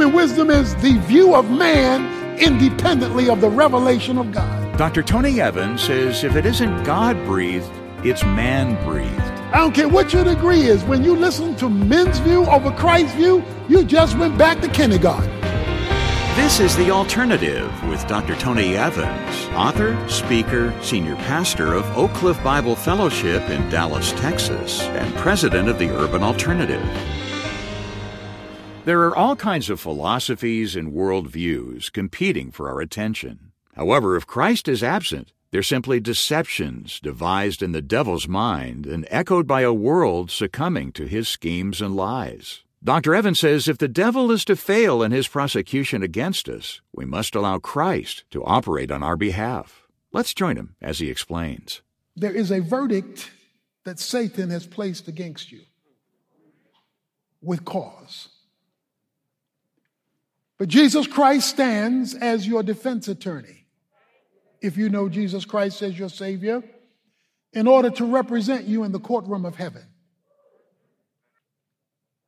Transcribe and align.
Human 0.00 0.16
wisdom 0.16 0.48
is 0.48 0.74
the 0.76 0.96
view 1.00 1.34
of 1.34 1.50
man 1.50 2.38
independently 2.38 3.28
of 3.28 3.42
the 3.42 3.50
revelation 3.50 4.16
of 4.16 4.32
God. 4.32 4.78
Dr. 4.78 5.02
Tony 5.02 5.42
Evans 5.42 5.82
says 5.82 6.24
if 6.24 6.36
it 6.36 6.46
isn't 6.46 6.84
God 6.84 7.22
breathed, 7.26 7.70
it's 8.02 8.24
man 8.24 8.82
breathed. 8.82 9.20
I 9.52 9.58
don't 9.58 9.74
care 9.74 9.90
what 9.90 10.14
your 10.14 10.24
degree 10.24 10.62
is. 10.62 10.82
When 10.84 11.04
you 11.04 11.14
listen 11.14 11.54
to 11.56 11.68
men's 11.68 12.18
view 12.20 12.46
over 12.46 12.70
Christ's 12.70 13.14
view, 13.14 13.44
you 13.68 13.84
just 13.84 14.16
went 14.16 14.38
back 14.38 14.62
to 14.62 14.68
kindergarten. 14.68 15.30
This 16.34 16.60
is 16.60 16.74
The 16.76 16.90
Alternative 16.90 17.70
with 17.86 18.06
Dr. 18.06 18.36
Tony 18.36 18.78
Evans, 18.78 19.48
author, 19.54 20.02
speaker, 20.08 20.74
senior 20.80 21.16
pastor 21.16 21.74
of 21.74 21.84
Oak 21.94 22.14
Cliff 22.14 22.42
Bible 22.42 22.74
Fellowship 22.74 23.42
in 23.50 23.68
Dallas, 23.68 24.12
Texas, 24.12 24.80
and 24.80 25.14
president 25.16 25.68
of 25.68 25.78
the 25.78 25.94
Urban 25.94 26.22
Alternative. 26.22 26.80
There 28.86 29.02
are 29.02 29.14
all 29.14 29.36
kinds 29.36 29.68
of 29.68 29.78
philosophies 29.78 30.74
and 30.74 30.92
worldviews 30.92 31.92
competing 31.92 32.50
for 32.50 32.66
our 32.68 32.80
attention. 32.80 33.52
However, 33.74 34.16
if 34.16 34.26
Christ 34.26 34.68
is 34.68 34.82
absent, 34.82 35.32
they're 35.50 35.62
simply 35.62 36.00
deceptions 36.00 36.98
devised 36.98 37.62
in 37.62 37.72
the 37.72 37.82
devil's 37.82 38.26
mind 38.26 38.86
and 38.86 39.06
echoed 39.10 39.46
by 39.46 39.60
a 39.60 39.72
world 39.72 40.30
succumbing 40.30 40.92
to 40.92 41.04
his 41.04 41.28
schemes 41.28 41.82
and 41.82 41.94
lies. 41.94 42.62
Dr. 42.82 43.14
Evans 43.14 43.38
says 43.38 43.68
if 43.68 43.76
the 43.76 43.86
devil 43.86 44.30
is 44.30 44.46
to 44.46 44.56
fail 44.56 45.02
in 45.02 45.12
his 45.12 45.28
prosecution 45.28 46.02
against 46.02 46.48
us, 46.48 46.80
we 46.90 47.04
must 47.04 47.34
allow 47.34 47.58
Christ 47.58 48.24
to 48.30 48.42
operate 48.44 48.90
on 48.90 49.02
our 49.02 49.16
behalf. 49.16 49.86
Let's 50.10 50.32
join 50.32 50.56
him 50.56 50.76
as 50.80 51.00
he 51.00 51.10
explains. 51.10 51.82
There 52.16 52.32
is 52.34 52.50
a 52.50 52.60
verdict 52.60 53.30
that 53.84 53.98
Satan 53.98 54.48
has 54.48 54.66
placed 54.66 55.06
against 55.06 55.52
you 55.52 55.60
with 57.42 57.66
cause. 57.66 58.28
But 60.60 60.68
Jesus 60.68 61.06
Christ 61.06 61.48
stands 61.48 62.14
as 62.14 62.46
your 62.46 62.62
defense 62.62 63.08
attorney. 63.08 63.64
If 64.60 64.76
you 64.76 64.90
know 64.90 65.08
Jesus 65.08 65.46
Christ 65.46 65.80
as 65.80 65.98
your 65.98 66.10
Savior, 66.10 66.62
in 67.54 67.66
order 67.66 67.88
to 67.88 68.04
represent 68.04 68.66
you 68.66 68.84
in 68.84 68.92
the 68.92 69.00
courtroom 69.00 69.46
of 69.46 69.56
heaven. 69.56 69.84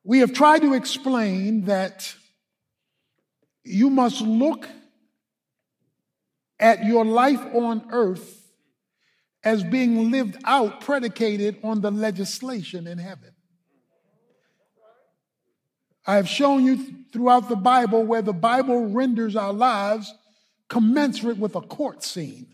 We 0.03 0.21
have 0.21 0.33
tried 0.33 0.62
to 0.62 0.73
explain 0.73 1.67
that 1.67 2.15
you 3.65 3.91
must 3.91 4.23
look 4.23 4.67
at 6.59 6.87
your 6.87 7.05
life 7.05 7.45
on 7.53 7.84
earth 7.91 8.51
as 9.45 9.62
being 9.62 10.11
lived 10.11 10.39
out, 10.45 10.81
predicated 10.81 11.59
on 11.62 11.83
the 11.83 11.91
legislation 11.91 12.87
in 12.87 12.97
heaven. 12.97 13.34
I 16.06 16.17
have 16.17 16.28
shown 16.28 16.64
you 16.64 16.78
throughout 17.12 17.48
the 17.48 17.56
Bible 17.56 18.05
where 18.05 18.22
the 18.22 18.33
Bible 18.33 18.89
renders 18.89 19.36
our 19.36 19.53
lives 19.53 20.12
commensurate 20.69 21.39
with 21.39 21.55
a 21.55 21.61
court 21.61 22.03
scene 22.03 22.47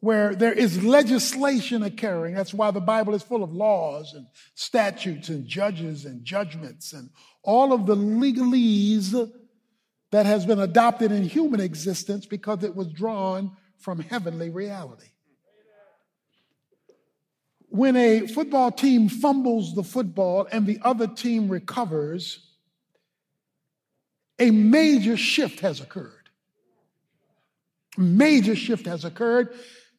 where 0.00 0.34
there 0.34 0.52
is 0.52 0.84
legislation 0.84 1.82
occurring. 1.82 2.34
That's 2.34 2.52
why 2.52 2.70
the 2.70 2.80
Bible 2.80 3.14
is 3.14 3.22
full 3.22 3.42
of 3.42 3.54
laws 3.54 4.12
and 4.14 4.26
statutes 4.54 5.30
and 5.30 5.46
judges 5.46 6.04
and 6.04 6.24
judgments 6.24 6.92
and 6.92 7.08
all 7.42 7.72
of 7.72 7.86
the 7.86 7.96
legalese 7.96 9.32
that 10.12 10.26
has 10.26 10.44
been 10.44 10.60
adopted 10.60 11.10
in 11.10 11.22
human 11.22 11.60
existence 11.60 12.26
because 12.26 12.62
it 12.62 12.76
was 12.76 12.88
drawn 12.88 13.52
from 13.78 14.00
heavenly 14.00 14.50
reality 14.50 15.13
when 17.74 17.96
a 17.96 18.28
football 18.28 18.70
team 18.70 19.08
fumbles 19.08 19.74
the 19.74 19.82
football 19.82 20.46
and 20.52 20.64
the 20.64 20.78
other 20.82 21.08
team 21.08 21.48
recovers, 21.48 22.52
a 24.38 24.52
major 24.52 25.16
shift 25.16 25.58
has 25.58 25.80
occurred. 25.80 26.28
Major 27.98 28.54
shift 28.54 28.86
has 28.86 29.04
occurred 29.04 29.52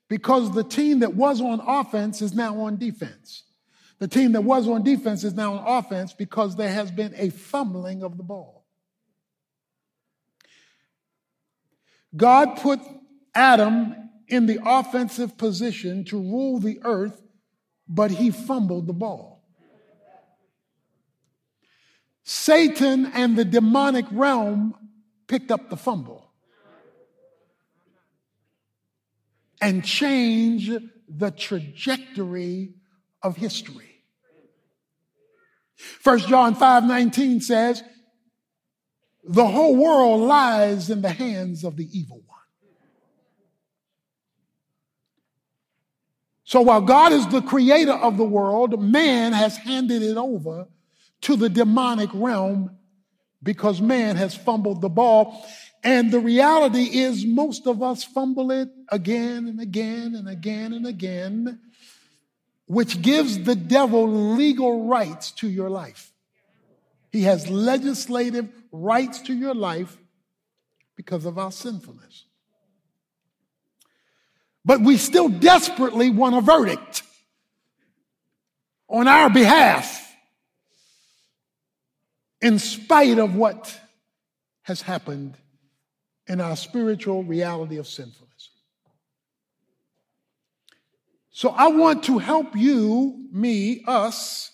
because 0.07 0.53
the 0.53 0.63
team 0.63 0.99
that 0.99 1.15
was 1.15 1.41
on 1.41 1.59
offense 1.59 2.21
is 2.21 2.33
now 2.33 2.61
on 2.61 2.77
defense. 2.77 3.43
The 3.99 4.07
team 4.07 4.31
that 4.31 4.45
was 4.45 4.69
on 4.69 4.81
defense 4.83 5.25
is 5.25 5.33
now 5.33 5.55
on 5.55 5.83
offense 5.83 6.13
because 6.13 6.55
there 6.55 6.71
has 6.71 6.91
been 6.91 7.13
a 7.17 7.29
fumbling 7.29 8.03
of 8.03 8.15
the 8.15 8.23
ball. 8.23 8.63
God 12.15 12.55
put 12.55 12.79
Adam 13.33 13.95
in 14.29 14.45
the 14.45 14.59
offensive 14.65 15.37
position 15.37 16.05
to 16.05 16.17
rule 16.17 16.59
the 16.59 16.79
earth 16.83 17.21
but 17.87 18.11
he 18.11 18.31
fumbled 18.31 18.87
the 18.87 18.93
ball. 18.93 19.43
Satan 22.23 23.05
and 23.13 23.37
the 23.37 23.45
demonic 23.45 24.05
realm 24.11 24.73
picked 25.27 25.51
up 25.51 25.69
the 25.69 25.77
fumble 25.77 26.31
and 29.61 29.83
changed 29.85 30.73
the 31.07 31.31
trajectory 31.31 32.73
of 33.21 33.37
history. 33.37 34.03
First 35.75 36.27
John 36.27 36.55
5 36.55 36.85
19 36.85 37.41
says, 37.41 37.83
the 39.27 39.47
whole 39.47 39.75
world 39.75 40.21
lies 40.21 40.89
in 40.89 41.01
the 41.01 41.09
hands 41.09 41.63
of 41.63 41.77
the 41.77 41.87
evil 41.91 42.21
one. 42.25 42.39
So 46.55 46.61
while 46.61 46.79
God 46.79 47.11
is 47.11 47.27
the 47.27 47.41
creator 47.41 47.91
of 47.91 48.15
the 48.15 48.23
world, 48.23 48.81
man 48.81 49.33
has 49.33 49.57
handed 49.57 50.01
it 50.01 50.15
over 50.15 50.69
to 51.23 51.35
the 51.35 51.49
demonic 51.49 52.09
realm 52.13 52.77
because 53.43 53.81
man 53.81 54.15
has 54.15 54.35
fumbled 54.35 54.79
the 54.79 54.87
ball. 54.87 55.45
And 55.83 56.13
the 56.13 56.21
reality 56.21 56.97
is 56.97 57.25
most 57.25 57.67
of 57.67 57.83
us 57.83 58.05
fumble 58.05 58.51
it 58.51 58.69
again 58.87 59.49
and 59.49 59.59
again 59.59 60.15
and 60.15 60.29
again 60.29 60.71
and 60.71 60.87
again, 60.87 61.59
which 62.67 63.01
gives 63.01 63.43
the 63.43 63.55
devil 63.55 64.07
legal 64.37 64.87
rights 64.87 65.31
to 65.31 65.49
your 65.49 65.69
life. 65.69 66.13
He 67.11 67.23
has 67.23 67.49
legislative 67.49 68.47
rights 68.71 69.19
to 69.23 69.33
your 69.33 69.53
life 69.53 69.97
because 70.95 71.25
of 71.25 71.37
our 71.37 71.51
sinfulness. 71.51 72.23
But 74.65 74.81
we 74.81 74.97
still 74.97 75.29
desperately 75.29 76.09
want 76.09 76.35
a 76.35 76.41
verdict 76.41 77.03
on 78.89 79.07
our 79.07 79.29
behalf 79.29 80.01
in 82.41 82.57
spite 82.57 83.19
of 83.19 83.35
what 83.35 83.79
has 84.63 84.81
happened 84.81 85.35
in 86.27 86.41
our 86.41 86.55
spiritual 86.55 87.23
reality 87.23 87.77
of 87.77 87.87
sinfulness. 87.87 88.49
So 91.29 91.49
I 91.49 91.67
want 91.67 92.05
to 92.05 92.17
help 92.17 92.55
you, 92.55 93.27
me, 93.31 93.83
us, 93.85 94.51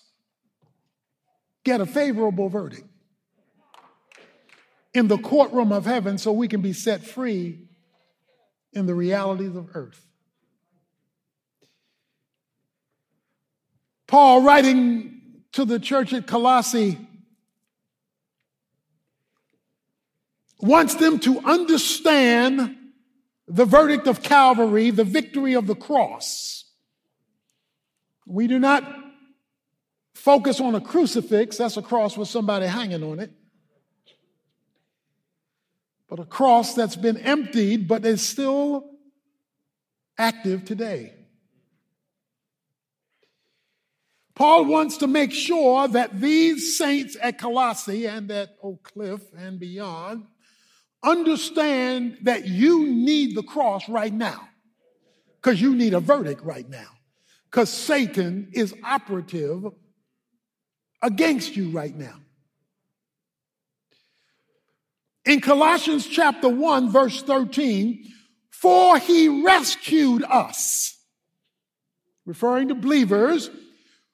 get 1.64 1.80
a 1.80 1.86
favorable 1.86 2.48
verdict 2.48 2.86
in 4.92 5.08
the 5.08 5.16
courtroom 5.16 5.72
of 5.72 5.86
heaven 5.86 6.18
so 6.18 6.32
we 6.32 6.48
can 6.48 6.60
be 6.60 6.72
set 6.72 7.02
free 7.02 7.68
in 8.72 8.86
the 8.86 8.94
realities 8.94 9.54
of 9.54 9.70
earth. 9.74 10.06
Paul, 14.06 14.42
writing 14.42 15.20
to 15.52 15.64
the 15.64 15.78
church 15.78 16.12
at 16.12 16.26
Colossae, 16.26 16.98
wants 20.60 20.94
them 20.94 21.18
to 21.20 21.40
understand 21.40 22.76
the 23.48 23.64
verdict 23.64 24.06
of 24.06 24.22
Calvary, 24.22 24.90
the 24.90 25.04
victory 25.04 25.54
of 25.54 25.66
the 25.66 25.74
cross. 25.74 26.64
We 28.26 28.46
do 28.46 28.58
not 28.58 28.84
focus 30.14 30.60
on 30.60 30.74
a 30.74 30.80
crucifix, 30.80 31.56
that's 31.56 31.76
a 31.76 31.82
cross 31.82 32.16
with 32.16 32.28
somebody 32.28 32.66
hanging 32.66 33.02
on 33.02 33.18
it 33.18 33.32
but 36.12 36.20
a 36.20 36.26
cross 36.26 36.74
that's 36.74 36.94
been 36.94 37.16
emptied 37.16 37.88
but 37.88 38.04
is 38.04 38.20
still 38.20 38.84
active 40.18 40.62
today. 40.62 41.14
Paul 44.34 44.66
wants 44.66 44.98
to 44.98 45.06
make 45.06 45.32
sure 45.32 45.88
that 45.88 46.20
these 46.20 46.76
saints 46.76 47.16
at 47.18 47.38
Colossae 47.38 48.04
and 48.04 48.30
at 48.30 48.58
Oak 48.62 48.92
Cliff 48.92 49.22
and 49.38 49.58
beyond 49.58 50.26
understand 51.02 52.18
that 52.24 52.46
you 52.46 52.84
need 52.88 53.34
the 53.34 53.42
cross 53.42 53.88
right 53.88 54.12
now 54.12 54.50
because 55.40 55.62
you 55.62 55.74
need 55.74 55.94
a 55.94 56.00
verdict 56.00 56.42
right 56.42 56.68
now 56.68 56.90
because 57.50 57.70
Satan 57.70 58.50
is 58.52 58.74
operative 58.84 59.64
against 61.00 61.56
you 61.56 61.70
right 61.70 61.96
now. 61.96 62.20
In 65.24 65.40
Colossians 65.40 66.06
chapter 66.06 66.48
1, 66.48 66.90
verse 66.90 67.22
13, 67.22 68.04
for 68.50 68.98
he 68.98 69.44
rescued 69.44 70.24
us, 70.24 70.98
referring 72.26 72.68
to 72.68 72.74
believers, 72.74 73.50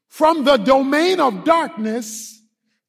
from 0.09 0.45
the 0.45 0.57
domain 0.57 1.21
of 1.21 1.45
darkness 1.45 2.43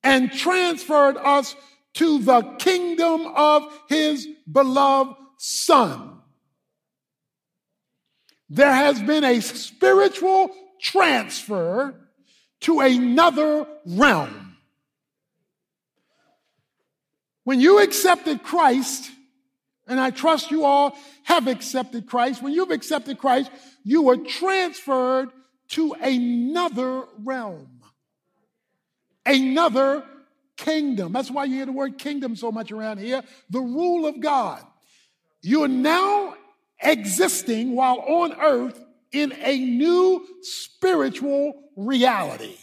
and 0.03 0.31
transferred 0.31 1.17
us 1.17 1.55
to 1.93 2.19
the 2.19 2.41
kingdom 2.59 3.27
of 3.35 3.63
his 3.87 4.27
beloved 4.49 5.15
son. 5.37 6.19
There 8.49 8.73
has 8.73 9.01
been 9.01 9.23
a 9.23 9.41
spiritual 9.41 10.49
transfer 10.81 11.93
to 12.61 12.79
another 12.79 13.67
realm. 13.85 14.48
When 17.43 17.59
you 17.59 17.81
accepted 17.81 18.43
Christ, 18.43 19.09
and 19.87 19.99
I 19.99 20.11
trust 20.11 20.51
you 20.51 20.65
all 20.65 20.97
have 21.23 21.47
accepted 21.47 22.07
Christ, 22.07 22.43
when 22.43 22.53
you've 22.53 22.71
accepted 22.71 23.17
Christ, 23.17 23.51
you 23.83 24.03
were 24.03 24.17
transferred 24.17 25.29
to 25.69 25.93
another 25.93 27.03
realm, 27.23 27.81
another 29.25 30.03
kingdom. 30.57 31.13
That's 31.13 31.31
why 31.31 31.45
you 31.45 31.55
hear 31.55 31.65
the 31.65 31.71
word 31.71 31.97
kingdom 31.97 32.35
so 32.35 32.51
much 32.51 32.71
around 32.71 32.99
here. 32.99 33.23
The 33.49 33.61
rule 33.61 34.05
of 34.05 34.19
God. 34.19 34.63
You 35.41 35.63
are 35.63 35.69
now 35.69 36.35
existing 36.81 37.75
while 37.75 37.99
on 37.99 38.33
earth 38.39 38.83
in 39.11 39.33
a 39.41 39.57
new 39.57 40.25
spiritual 40.41 41.53
reality. 41.75 42.57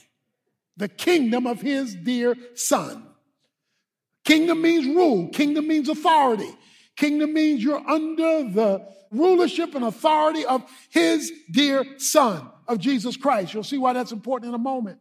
The 0.77 0.89
kingdom 0.89 1.47
of 1.47 1.61
his 1.61 1.95
dear 1.95 2.37
son. 2.55 3.07
Kingdom 4.27 4.61
means 4.61 4.87
rule. 4.87 5.29
Kingdom 5.29 5.69
means 5.69 5.89
authority. 5.89 6.51
Kingdom 6.97 7.33
means 7.33 7.63
you're 7.63 7.89
under 7.89 8.51
the 8.51 8.85
rulership 9.13 9.77
and 9.77 9.85
authority 9.85 10.45
of 10.45 10.69
his 10.91 11.33
dear 11.53 11.85
son 11.99 12.51
of 12.67 12.79
Jesus 12.79 13.17
Christ. 13.17 13.55
You'll 13.55 13.63
see 13.63 13.79
why 13.79 13.93
that's 13.93 14.11
important 14.11 14.49
in 14.49 14.55
a 14.55 14.59
moment. 14.59 14.99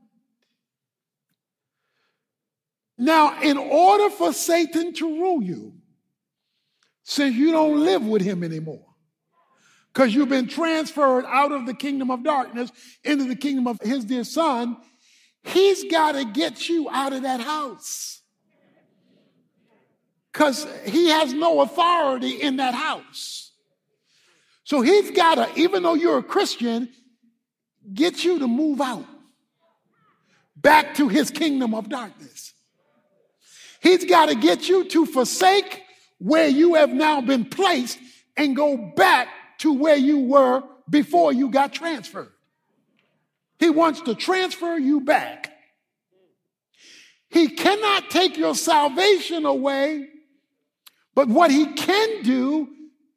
Now, 2.99 3.41
in 3.41 3.57
order 3.57 4.11
for 4.11 4.31
Satan 4.31 4.93
to 4.93 5.19
rule 5.19 5.41
you, 5.41 5.73
since 7.03 7.35
you 7.35 7.51
don't 7.51 7.83
live 7.83 8.05
with 8.05 8.21
him 8.21 8.43
anymore, 8.43 8.85
because 9.91 10.13
you've 10.13 10.29
been 10.29 10.47
transferred 10.47 11.25
out 11.25 11.51
of 11.51 11.65
the 11.65 11.73
kingdom 11.73 12.11
of 12.11 12.23
darkness 12.23 12.71
into 13.03 13.25
the 13.25 13.35
kingdom 13.35 13.67
of 13.67 13.79
his 13.81 14.05
dear 14.05 14.23
son, 14.23 14.77
he's 15.43 15.83
got 15.91 16.11
to 16.11 16.25
get 16.25 16.69
you 16.69 16.87
out 16.91 17.11
of 17.11 17.23
that 17.23 17.41
house. 17.41 18.04
Because 20.35 20.67
he 20.83 21.07
has 21.11 21.31
no 21.31 21.61
authority 21.61 22.41
in 22.41 22.57
that 22.57 22.73
house. 22.73 23.53
So 24.65 24.81
he's 24.81 25.11
got 25.11 25.35
to, 25.35 25.49
even 25.57 25.81
though 25.81 25.93
you're 25.93 26.17
a 26.17 26.23
Christian, 26.23 26.89
get 27.93 28.25
you 28.25 28.39
to 28.39 28.47
move 28.47 28.81
out 28.81 29.05
back 30.57 30.95
to 30.95 31.07
his 31.07 31.31
kingdom 31.31 31.73
of 31.73 31.87
darkness. 31.87 32.53
He's 33.79 34.03
got 34.03 34.25
to 34.25 34.35
get 34.35 34.67
you 34.67 34.83
to 34.89 35.05
forsake 35.05 35.83
where 36.17 36.49
you 36.49 36.73
have 36.73 36.89
now 36.89 37.21
been 37.21 37.45
placed 37.45 37.97
and 38.35 38.57
go 38.57 38.75
back 38.75 39.29
to 39.59 39.71
where 39.71 39.95
you 39.95 40.19
were 40.19 40.63
before 40.89 41.31
you 41.31 41.49
got 41.49 41.71
transferred. 41.71 42.33
He 43.57 43.69
wants 43.69 44.01
to 44.01 44.13
transfer 44.15 44.77
you 44.77 44.99
back. 44.99 45.53
He 47.29 47.47
cannot 47.47 48.09
take 48.09 48.35
your 48.35 48.53
salvation 48.53 49.45
away, 49.45 50.09
but 51.15 51.29
what 51.29 51.49
he 51.49 51.73
can 51.73 52.23
do 52.23 52.67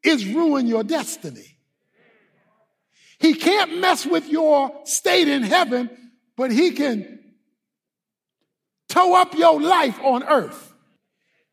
is 0.02 0.24
ruin 0.24 0.66
your 0.66 0.84
destiny. 0.84 1.58
He 3.18 3.34
can't 3.34 3.80
mess 3.80 4.06
with 4.06 4.28
your 4.28 4.70
state 4.84 5.26
in 5.26 5.42
heaven, 5.42 5.90
but 6.36 6.52
he 6.52 6.70
can 6.70 7.18
tow 8.88 9.20
up 9.20 9.34
your 9.34 9.60
life 9.60 9.98
on 10.02 10.22
earth. 10.22 10.72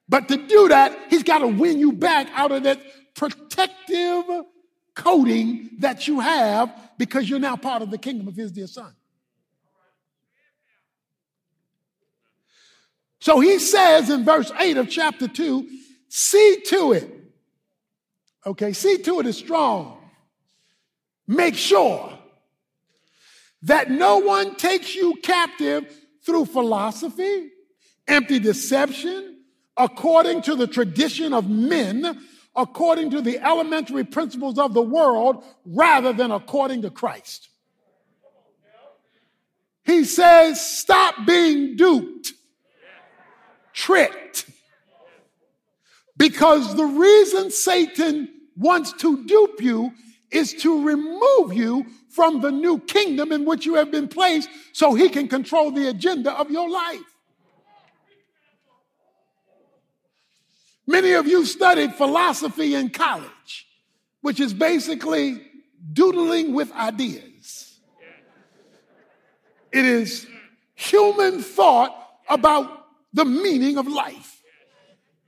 But 0.07 0.27
to 0.27 0.37
do 0.37 0.67
that, 0.69 0.95
he's 1.09 1.23
got 1.23 1.39
to 1.39 1.47
win 1.47 1.79
you 1.79 1.91
back 1.91 2.27
out 2.33 2.51
of 2.51 2.63
that 2.63 2.79
protective 3.15 4.25
coating 4.93 5.71
that 5.79 6.07
you 6.07 6.19
have 6.19 6.71
because 6.99 7.27
you're 7.27 7.39
now 7.39 7.55
part 7.55 7.81
of 7.81 7.89
the 7.89 7.97
kingdom 7.97 8.27
of 8.27 8.35
his 8.35 8.51
dear 8.51 8.67
son. 8.67 8.93
So 13.19 13.39
he 13.39 13.57
says 13.57 14.11
in 14.11 14.23
verse 14.23 14.51
8 14.59 14.77
of 14.77 14.87
chapter 14.87 15.27
2 15.27 15.67
see 16.09 16.61
to 16.67 16.93
it. 16.93 17.09
Okay, 18.45 18.73
see 18.73 18.97
to 18.99 19.19
it 19.19 19.25
is 19.25 19.37
strong. 19.37 19.97
Make 21.27 21.55
sure 21.55 22.13
that 23.63 23.89
no 23.89 24.17
one 24.17 24.55
takes 24.55 24.93
you 24.95 25.15
captive 25.23 25.91
through 26.23 26.45
philosophy, 26.45 27.49
empty 28.07 28.39
deception, 28.39 29.39
according 29.75 30.43
to 30.43 30.55
the 30.55 30.67
tradition 30.67 31.33
of 31.33 31.49
men, 31.49 32.21
according 32.55 33.09
to 33.11 33.21
the 33.21 33.39
elementary 33.39 34.03
principles 34.03 34.59
of 34.59 34.73
the 34.73 34.81
world, 34.81 35.43
rather 35.65 36.13
than 36.13 36.31
according 36.31 36.83
to 36.83 36.89
Christ. 36.89 37.49
He 39.83 40.03
says, 40.03 40.65
stop 40.65 41.25
being 41.27 41.75
duped, 41.75 42.33
tricked. 43.73 44.49
Because 46.17 46.75
the 46.75 46.85
reason 46.85 47.51
Satan 47.51 48.29
wants 48.55 48.93
to 48.93 49.25
dupe 49.25 49.61
you 49.61 49.91
is 50.31 50.53
to 50.53 50.85
remove 50.85 51.53
you 51.53 51.85
from 52.09 52.41
the 52.41 52.51
new 52.51 52.79
kingdom 52.79 53.31
in 53.31 53.45
which 53.45 53.65
you 53.65 53.75
have 53.75 53.91
been 53.91 54.07
placed 54.07 54.49
so 54.71 54.93
he 54.93 55.09
can 55.09 55.27
control 55.27 55.71
the 55.71 55.89
agenda 55.89 56.31
of 56.31 56.49
your 56.49 56.69
life. 56.69 56.99
Many 60.87 61.13
of 61.13 61.27
you 61.27 61.45
studied 61.45 61.95
philosophy 61.95 62.75
in 62.75 62.89
college, 62.89 63.67
which 64.21 64.39
is 64.39 64.53
basically 64.53 65.41
doodling 65.91 66.53
with 66.53 66.71
ideas. 66.73 67.79
It 69.71 69.83
is 69.83 70.27
human 70.75 71.41
thought 71.41 71.93
about 72.29 72.85
the 73.13 73.25
meaning 73.25 73.77
of 73.77 73.87
life. 73.87 74.34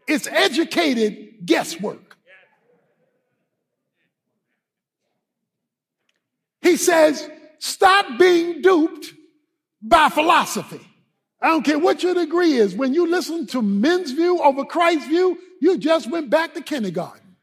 It's 0.08 0.28
educated 0.28 1.46
guesswork. 1.46 2.18
He 6.62 6.78
says, 6.78 7.30
stop 7.60 8.18
being 8.18 8.62
duped 8.62 9.14
by 9.82 10.10
philosophy. 10.10 10.82
I 11.42 11.50
don't 11.50 11.64
care 11.64 11.80
what 11.80 12.02
your 12.04 12.14
degree 12.14 12.54
is. 12.54 12.74
When 12.74 12.94
you 12.94 13.10
listen 13.10 13.46
to 13.48 13.62
men's 13.62 14.12
view 14.12 14.42
over 14.42 14.66
Christ's 14.66 15.08
view, 15.08 15.38
you 15.62 15.78
just 15.78 16.10
went 16.10 16.30
back 16.30 16.54
to 16.56 16.62
kindergarten. 16.62 17.36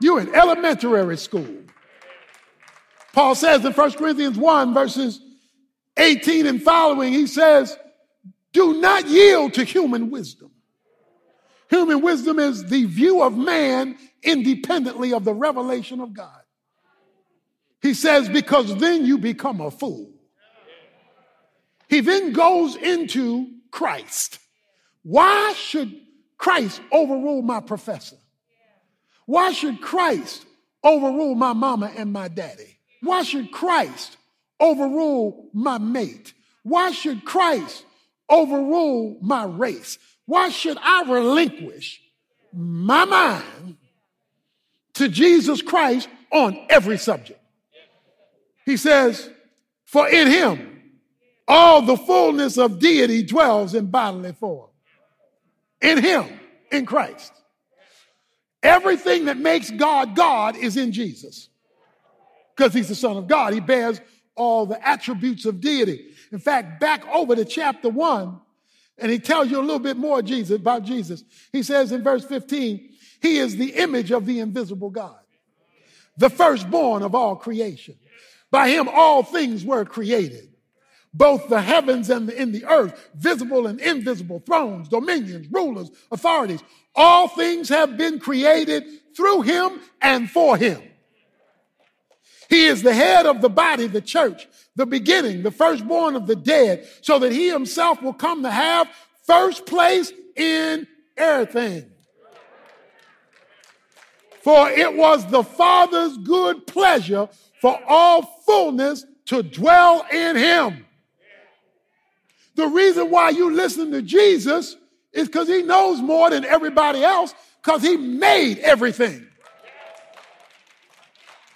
You're 0.00 0.20
in 0.20 0.34
elementary 0.34 1.16
school. 1.16 1.46
Paul 3.12 3.34
says 3.34 3.64
in 3.64 3.72
1 3.72 3.92
Corinthians 3.92 4.36
1, 4.36 4.74
verses 4.74 5.20
18 5.96 6.46
and 6.46 6.62
following, 6.62 7.12
he 7.12 7.26
says, 7.26 7.76
Do 8.52 8.80
not 8.80 9.06
yield 9.06 9.54
to 9.54 9.64
human 9.64 10.10
wisdom. 10.10 10.50
Human 11.72 12.02
wisdom 12.02 12.38
is 12.38 12.66
the 12.66 12.84
view 12.84 13.22
of 13.22 13.34
man 13.34 13.96
independently 14.22 15.14
of 15.14 15.24
the 15.24 15.32
revelation 15.32 16.00
of 16.00 16.12
God. 16.12 16.42
He 17.80 17.94
says, 17.94 18.28
because 18.28 18.76
then 18.76 19.06
you 19.06 19.16
become 19.16 19.62
a 19.62 19.70
fool. 19.70 20.10
He 21.88 22.00
then 22.00 22.34
goes 22.34 22.76
into 22.76 23.46
Christ. 23.70 24.38
Why 25.02 25.54
should 25.56 25.98
Christ 26.36 26.82
overrule 26.92 27.40
my 27.40 27.60
professor? 27.60 28.16
Why 29.24 29.52
should 29.52 29.80
Christ 29.80 30.44
overrule 30.84 31.34
my 31.34 31.54
mama 31.54 31.90
and 31.96 32.12
my 32.12 32.28
daddy? 32.28 32.80
Why 33.00 33.22
should 33.22 33.50
Christ 33.50 34.18
overrule 34.60 35.48
my 35.54 35.78
mate? 35.78 36.34
Why 36.64 36.90
should 36.90 37.24
Christ 37.24 37.86
overrule 38.28 39.16
my 39.22 39.44
race? 39.44 39.96
Why 40.26 40.48
should 40.48 40.78
I 40.80 41.04
relinquish 41.10 42.00
my 42.52 43.04
mind 43.04 43.76
to 44.94 45.08
Jesus 45.08 45.62
Christ 45.62 46.08
on 46.30 46.58
every 46.68 46.98
subject? 46.98 47.40
He 48.64 48.76
says, 48.76 49.28
For 49.84 50.08
in 50.08 50.28
him 50.28 50.92
all 51.48 51.82
the 51.82 51.96
fullness 51.96 52.58
of 52.58 52.78
deity 52.78 53.22
dwells 53.22 53.74
in 53.74 53.86
bodily 53.86 54.32
form. 54.32 54.70
In 55.80 55.98
him, 55.98 56.26
in 56.70 56.86
Christ. 56.86 57.32
Everything 58.62 59.24
that 59.24 59.36
makes 59.36 59.70
God 59.70 60.14
God 60.14 60.56
is 60.56 60.76
in 60.76 60.92
Jesus. 60.92 61.48
Because 62.56 62.72
he's 62.72 62.88
the 62.88 62.94
Son 62.94 63.16
of 63.16 63.26
God. 63.26 63.52
He 63.52 63.60
bears 63.60 64.00
all 64.36 64.66
the 64.66 64.86
attributes 64.86 65.44
of 65.44 65.60
deity. 65.60 66.10
In 66.30 66.38
fact, 66.38 66.80
back 66.80 67.06
over 67.08 67.34
to 67.34 67.44
chapter 67.44 67.88
1, 67.88 68.40
and 68.98 69.10
he 69.10 69.18
tells 69.18 69.50
you 69.50 69.58
a 69.58 69.62
little 69.62 69.78
bit 69.78 69.96
more 69.96 70.22
Jesus 70.22 70.56
about 70.56 70.84
Jesus. 70.84 71.24
He 71.52 71.62
says 71.62 71.92
in 71.92 72.02
verse 72.02 72.24
15, 72.24 72.90
he 73.20 73.38
is 73.38 73.56
the 73.56 73.74
image 73.74 74.10
of 74.10 74.26
the 74.26 74.40
invisible 74.40 74.90
God, 74.90 75.18
the 76.16 76.30
firstborn 76.30 77.02
of 77.02 77.14
all 77.14 77.36
creation. 77.36 77.96
By 78.50 78.68
him, 78.68 78.88
all 78.88 79.22
things 79.22 79.64
were 79.64 79.84
created. 79.84 80.52
both 81.14 81.48
the 81.48 81.60
heavens 81.60 82.08
and 82.10 82.28
the, 82.28 82.40
in 82.40 82.52
the 82.52 82.64
earth, 82.64 83.10
visible 83.14 83.66
and 83.66 83.80
invisible, 83.80 84.40
thrones, 84.40 84.88
dominions, 84.88 85.46
rulers, 85.50 85.90
authorities. 86.10 86.62
All 86.94 87.28
things 87.28 87.68
have 87.68 87.96
been 87.96 88.18
created 88.18 88.84
through 89.14 89.42
him 89.42 89.80
and 90.00 90.30
for 90.30 90.56
him. 90.56 90.82
He 92.52 92.66
is 92.66 92.82
the 92.82 92.92
head 92.92 93.24
of 93.24 93.40
the 93.40 93.48
body, 93.48 93.86
the 93.86 94.02
church, 94.02 94.46
the 94.76 94.84
beginning, 94.84 95.42
the 95.42 95.50
firstborn 95.50 96.16
of 96.16 96.26
the 96.26 96.36
dead, 96.36 96.86
so 97.00 97.18
that 97.20 97.32
he 97.32 97.48
himself 97.48 98.02
will 98.02 98.12
come 98.12 98.42
to 98.42 98.50
have 98.50 98.90
first 99.22 99.64
place 99.64 100.12
in 100.36 100.86
everything. 101.16 101.90
For 104.42 104.68
it 104.68 104.94
was 104.94 105.24
the 105.30 105.42
Father's 105.42 106.18
good 106.18 106.66
pleasure 106.66 107.30
for 107.62 107.80
all 107.88 108.20
fullness 108.44 109.06
to 109.28 109.42
dwell 109.42 110.04
in 110.12 110.36
him. 110.36 110.84
The 112.54 112.66
reason 112.66 113.10
why 113.10 113.30
you 113.30 113.50
listen 113.50 113.92
to 113.92 114.02
Jesus 114.02 114.76
is 115.14 115.26
because 115.26 115.48
he 115.48 115.62
knows 115.62 116.02
more 116.02 116.28
than 116.28 116.44
everybody 116.44 117.02
else 117.02 117.32
because 117.62 117.80
he 117.80 117.96
made 117.96 118.58
everything. 118.58 119.26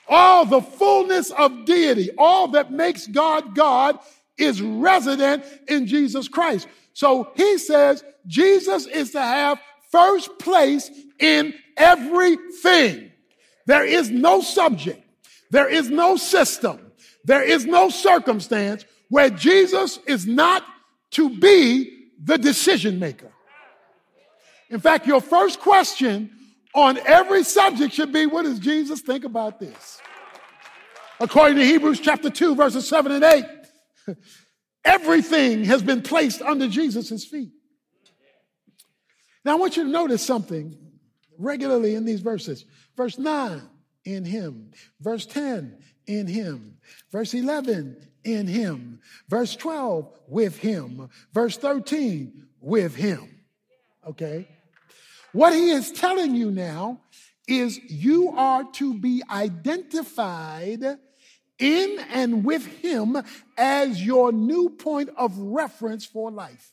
All 0.08 0.44
the 0.44 0.60
fullness 0.60 1.30
of 1.30 1.64
deity, 1.64 2.10
all 2.16 2.48
that 2.48 2.70
makes 2.70 3.06
God 3.06 3.54
God 3.54 3.98
is 4.38 4.62
resident 4.62 5.44
in 5.68 5.86
Jesus 5.86 6.28
Christ. 6.28 6.68
So 6.92 7.30
he 7.34 7.58
says 7.58 8.04
Jesus 8.26 8.86
is 8.86 9.12
to 9.12 9.20
have 9.20 9.60
first 9.90 10.38
place 10.38 10.90
in 11.18 11.54
everything. 11.76 13.10
There 13.66 13.84
is 13.84 14.10
no 14.10 14.40
subject. 14.40 15.02
There 15.50 15.68
is 15.68 15.90
no 15.90 16.16
system. 16.16 16.92
There 17.24 17.42
is 17.42 17.66
no 17.66 17.88
circumstance 17.88 18.84
where 19.08 19.30
Jesus 19.30 19.98
is 20.06 20.26
not 20.26 20.64
to 21.12 21.30
be 21.38 22.08
the 22.22 22.38
decision 22.38 22.98
maker. 22.98 23.32
In 24.70 24.80
fact, 24.80 25.06
your 25.06 25.20
first 25.20 25.60
question 25.60 26.30
on 26.76 26.98
every 27.06 27.42
subject 27.42 27.94
should 27.94 28.12
be, 28.12 28.26
what 28.26 28.44
does 28.44 28.58
Jesus 28.58 29.00
think 29.00 29.24
about 29.24 29.58
this? 29.58 29.98
According 31.18 31.56
to 31.56 31.64
Hebrews 31.64 32.00
chapter 32.00 32.28
2, 32.28 32.54
verses 32.54 32.86
7 32.86 33.10
and 33.12 33.24
8, 33.24 33.44
everything 34.84 35.64
has 35.64 35.82
been 35.82 36.02
placed 36.02 36.42
under 36.42 36.68
Jesus' 36.68 37.24
feet. 37.24 37.50
Now, 39.42 39.52
I 39.52 39.54
want 39.54 39.78
you 39.78 39.84
to 39.84 39.88
notice 39.88 40.24
something 40.24 40.76
regularly 41.38 41.94
in 41.94 42.04
these 42.04 42.20
verses. 42.20 42.66
Verse 42.94 43.18
9, 43.18 43.62
in 44.04 44.26
him. 44.26 44.72
Verse 45.00 45.24
10, 45.24 45.78
in 46.06 46.26
him. 46.26 46.76
Verse 47.10 47.32
11, 47.32 47.96
in 48.24 48.46
him. 48.46 49.00
Verse 49.30 49.56
12, 49.56 50.12
with 50.28 50.58
him. 50.58 51.08
Verse 51.32 51.56
13, 51.56 52.48
with 52.60 52.94
him. 52.94 53.44
Okay? 54.06 54.48
What 55.36 55.52
he 55.52 55.68
is 55.68 55.92
telling 55.92 56.34
you 56.34 56.50
now 56.50 57.02
is 57.46 57.78
you 57.90 58.30
are 58.30 58.64
to 58.72 58.94
be 58.94 59.22
identified 59.30 60.82
in 61.58 61.98
and 62.10 62.42
with 62.42 62.64
him 62.64 63.18
as 63.58 64.02
your 64.02 64.32
new 64.32 64.70
point 64.70 65.10
of 65.14 65.36
reference 65.36 66.06
for 66.06 66.30
life. 66.30 66.72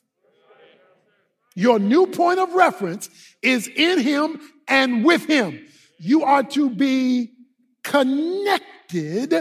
Your 1.55 1.77
new 1.77 2.07
point 2.07 2.39
of 2.39 2.53
reference 2.53 3.09
is 3.41 3.67
in 3.67 3.99
him 3.99 4.39
and 4.69 5.03
with 5.03 5.25
him. 5.25 5.67
You 5.97 6.23
are 6.23 6.43
to 6.43 6.69
be 6.69 7.33
connected 7.83 9.33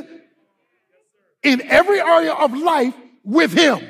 in 1.44 1.62
every 1.62 2.00
area 2.00 2.32
of 2.32 2.58
life 2.58 2.94
with 3.22 3.52
him. 3.52 3.86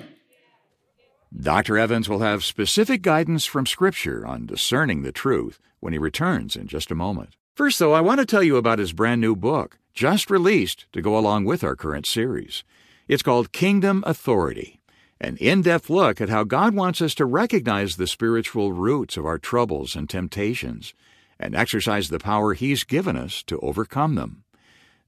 Dr. 1.34 1.78
Evans 1.78 2.10
will 2.10 2.18
have 2.18 2.44
specific 2.44 3.00
guidance 3.00 3.46
from 3.46 3.64
Scripture 3.64 4.26
on 4.26 4.44
discerning 4.44 5.02
the 5.02 5.12
truth 5.12 5.58
when 5.80 5.94
he 5.94 5.98
returns 5.98 6.56
in 6.56 6.66
just 6.66 6.90
a 6.90 6.94
moment. 6.94 7.36
First, 7.54 7.78
though, 7.78 7.94
I 7.94 8.02
want 8.02 8.20
to 8.20 8.26
tell 8.26 8.42
you 8.42 8.56
about 8.56 8.78
his 8.78 8.92
brand 8.92 9.20
new 9.20 9.34
book, 9.34 9.78
just 9.94 10.30
released 10.30 10.86
to 10.92 11.00
go 11.00 11.16
along 11.16 11.46
with 11.46 11.64
our 11.64 11.74
current 11.74 12.06
series. 12.06 12.64
It's 13.08 13.22
called 13.22 13.50
Kingdom 13.50 14.04
Authority, 14.06 14.80
an 15.20 15.38
in 15.38 15.62
depth 15.62 15.88
look 15.88 16.20
at 16.20 16.28
how 16.28 16.44
God 16.44 16.74
wants 16.74 17.00
us 17.00 17.14
to 17.14 17.24
recognize 17.24 17.96
the 17.96 18.06
spiritual 18.06 18.72
roots 18.72 19.16
of 19.16 19.24
our 19.24 19.38
troubles 19.38 19.96
and 19.96 20.10
temptations 20.10 20.92
and 21.40 21.56
exercise 21.56 22.10
the 22.10 22.18
power 22.18 22.52
He's 22.52 22.84
given 22.84 23.16
us 23.16 23.42
to 23.44 23.58
overcome 23.60 24.16
them. 24.16 24.44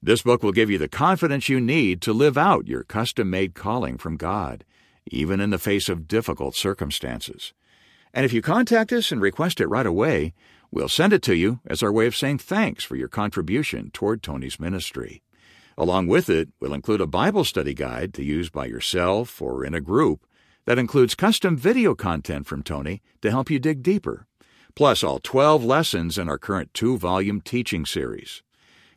This 0.03 0.23
book 0.23 0.43
will 0.43 0.53
give 0.53 0.71
you 0.71 0.79
the 0.79 0.89
confidence 0.89 1.51
you 1.51 1.61
need 1.61 2.01
to 2.03 2.15
live 2.15 2.39
out 2.39 2.67
your 2.67 2.83
custom 2.83 3.29
made 3.29 3.55
calling 3.55 3.99
from 3.99 4.17
God 4.17 4.65
even 5.11 5.41
in 5.41 5.51
the 5.51 5.59
face 5.59 5.89
of 5.89 6.09
difficult 6.09 6.55
circumstances. 6.55 7.53
And 8.13 8.25
if 8.25 8.33
you 8.33 8.43
contact 8.43 8.93
us 8.93 9.11
and 9.11 9.21
request 9.21 9.61
it 9.61 9.67
right 9.67 9.87
away, 9.87 10.35
we'll 10.71 10.89
send 10.89 11.13
it 11.13 11.23
to 11.23 11.35
you 11.35 11.61
as 11.67 11.83
our 11.83 11.93
way 11.93 12.07
of 12.07 12.17
saying 12.17 12.39
thanks 12.39 12.85
for 12.85 12.97
your 12.97 13.09
contribution 13.09 13.91
toward 13.91 14.23
Tony's 14.23 14.61
ministry. 14.61 15.23
Along 15.77 16.07
with 16.07 16.31
it, 16.31 16.51
we'll 16.61 16.75
include 16.75 17.01
a 17.01 17.07
Bible 17.07 17.45
study 17.45 17.75
guide 17.75 18.15
to 18.15 18.25
use 18.25 18.49
by 18.49 18.67
yourself 18.67 19.43
or 19.43 19.65
in 19.65 19.75
a 19.75 19.81
group 19.81 20.27
that 20.67 20.79
includes 20.79 21.15
custom 21.15 21.57
video 21.57 21.95
content 21.95 22.47
from 22.47 22.63
Tony 22.63 23.03
to 23.23 23.31
help 23.31 23.51
you 23.51 23.59
dig 23.59 23.83
deeper, 23.83 24.27
plus 24.75 25.03
all 25.03 25.19
12 25.19 25.65
lessons 25.65 26.17
in 26.17 26.29
our 26.29 26.39
current 26.39 26.73
two 26.73 26.97
volume 26.97 27.41
teaching 27.41 27.85
series. 27.85 28.43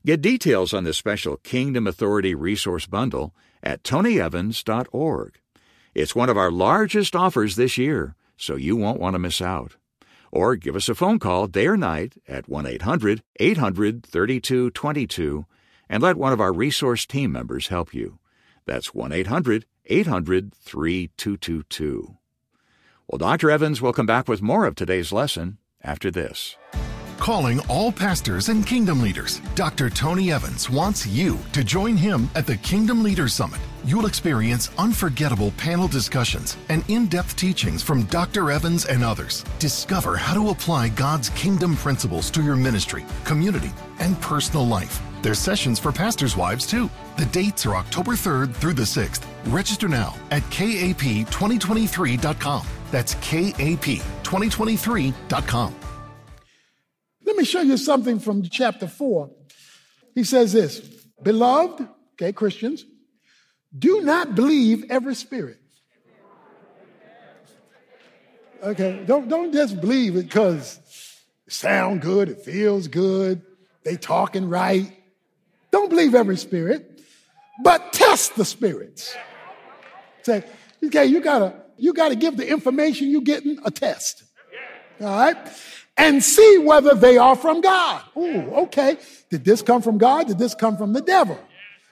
Get 0.05 0.21
details 0.21 0.73
on 0.73 0.83
this 0.83 0.97
special 0.97 1.37
Kingdom 1.37 1.87
Authority 1.87 2.33
resource 2.35 2.85
bundle 2.85 3.35
at 3.63 3.83
tonyevans.org. 3.83 5.39
It's 5.97 6.13
one 6.13 6.29
of 6.29 6.37
our 6.37 6.51
largest 6.51 7.15
offers 7.15 7.55
this 7.55 7.75
year, 7.75 8.13
so 8.37 8.55
you 8.55 8.75
won't 8.75 8.99
want 8.99 9.15
to 9.15 9.19
miss 9.19 9.41
out. 9.41 9.77
Or 10.31 10.55
give 10.55 10.75
us 10.75 10.89
a 10.89 10.93
phone 10.93 11.17
call 11.17 11.47
day 11.47 11.65
or 11.65 11.75
night 11.75 12.13
at 12.27 12.47
1 12.47 12.67
800 12.67 13.23
800 13.39 14.05
3222 14.05 15.47
and 15.89 16.03
let 16.03 16.15
one 16.15 16.33
of 16.33 16.39
our 16.39 16.53
resource 16.53 17.07
team 17.07 17.31
members 17.31 17.69
help 17.69 17.95
you. 17.95 18.19
That's 18.67 18.93
1 18.93 19.11
800 19.11 19.65
800 19.87 20.53
3222. 20.53 22.17
Well, 23.07 23.17
Dr. 23.17 23.49
Evans 23.49 23.81
will 23.81 23.91
come 23.91 24.05
back 24.05 24.27
with 24.27 24.43
more 24.43 24.67
of 24.67 24.75
today's 24.75 25.11
lesson 25.11 25.57
after 25.81 26.11
this. 26.11 26.57
Calling 27.27 27.59
all 27.67 27.91
pastors 27.91 28.47
and 28.47 28.65
kingdom 28.65 29.01
leaders, 29.01 29.41
Dr. 29.53 29.89
Tony 29.89 30.31
Evans 30.31 30.69
wants 30.69 31.05
you 31.05 31.37
to 31.51 31.61
join 31.61 31.97
him 31.97 32.29
at 32.35 32.47
the 32.47 32.55
Kingdom 32.55 33.03
Leaders 33.03 33.33
Summit 33.33 33.59
you'll 33.87 34.05
experience 34.05 34.69
unforgettable 34.77 35.49
panel 35.51 35.87
discussions 35.87 36.57
and 36.69 36.83
in 36.89 37.05
depth 37.07 37.37
teachings 37.37 37.81
from 37.81 38.03
Dr. 38.03 38.51
Evans 38.51 38.85
and 38.85 39.01
others. 39.03 39.43
Discover 39.59 40.17
how 40.17 40.33
to 40.33 40.49
apply 40.49 40.89
God's 40.89 41.29
kingdom 41.29 41.77
principles 41.77 42.29
to 42.31 42.43
your 42.43 42.57
ministry, 42.57 43.05
community, 43.23 43.71
and 43.99 44.19
personal 44.21 44.67
life. 44.67 45.01
There's 45.21 45.39
sessions 45.39 45.79
for 45.79 45.93
pastors' 45.93 46.37
wives 46.37 46.67
too. 46.67 46.89
The 47.17 47.25
dates 47.27 47.65
are 47.65 47.75
October 47.75 48.11
3rd 48.11 48.53
through 48.55 48.73
the 48.73 48.83
6th. 48.83 49.25
Register 49.45 49.87
now 49.87 50.13
at 50.29 50.43
kap2023.com. 50.43 52.67
That's 52.91 53.15
kap2023.com. 53.15 55.75
Me 57.37 57.45
show 57.45 57.61
you 57.61 57.77
something 57.77 58.17
from 58.17 58.41
chapter 58.41 58.87
4. 58.87 59.29
He 60.15 60.23
says 60.23 60.53
this 60.53 60.79
Beloved, 61.21 61.87
okay, 62.13 62.33
Christians, 62.33 62.83
do 63.77 64.01
not 64.01 64.33
believe 64.33 64.85
every 64.89 65.13
spirit. 65.13 65.59
Okay, 68.63 69.03
don't, 69.05 69.29
don't 69.29 69.53
just 69.53 69.79
believe 69.79 70.15
it 70.15 70.23
because 70.23 70.79
it 71.45 71.53
sounds 71.53 72.03
good, 72.03 72.27
it 72.27 72.41
feels 72.41 72.87
good, 72.87 73.43
they 73.83 73.97
talking 73.97 74.49
right. 74.49 74.91
Don't 75.69 75.89
believe 75.89 76.15
every 76.15 76.37
spirit, 76.37 77.01
but 77.61 77.93
test 77.93 78.35
the 78.35 78.45
spirits. 78.45 79.15
Say, 80.23 80.43
okay, 80.83 81.05
you 81.05 81.21
gotta, 81.21 81.53
you 81.77 81.93
gotta 81.93 82.15
give 82.15 82.35
the 82.35 82.49
information 82.49 83.11
you're 83.11 83.21
getting 83.21 83.59
a 83.63 83.69
test. 83.69 84.23
All 85.01 85.07
right? 85.07 85.37
And 85.97 86.23
see 86.23 86.59
whether 86.59 86.93
they 86.93 87.17
are 87.17 87.35
from 87.35 87.61
God. 87.61 88.03
Oh, 88.15 88.63
okay. 88.63 88.97
Did 89.29 89.43
this 89.43 89.61
come 89.61 89.81
from 89.81 89.97
God? 89.97 90.27
Did 90.27 90.37
this 90.37 90.53
come 90.53 90.77
from 90.77 90.93
the 90.93 91.01
devil? 91.01 91.39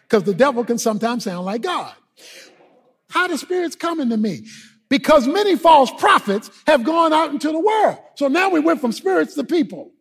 because 0.07 0.24
the 0.24 0.33
devil 0.33 0.63
can 0.63 0.77
sometimes 0.77 1.24
sound 1.24 1.45
like 1.45 1.62
God. 1.62 1.93
How 3.09 3.27
the 3.27 3.38
spirits 3.38 3.75
coming 3.75 4.09
to 4.09 4.17
me? 4.17 4.47
Because 4.88 5.27
many 5.27 5.55
false 5.55 5.91
prophets 5.97 6.50
have 6.67 6.83
gone 6.83 7.12
out 7.12 7.31
into 7.31 7.51
the 7.51 7.59
world. 7.59 7.97
So 8.15 8.27
now 8.27 8.50
we 8.50 8.59
went 8.59 8.81
from 8.81 8.91
spirits 8.91 9.33
to 9.35 9.43
people. 9.43 9.91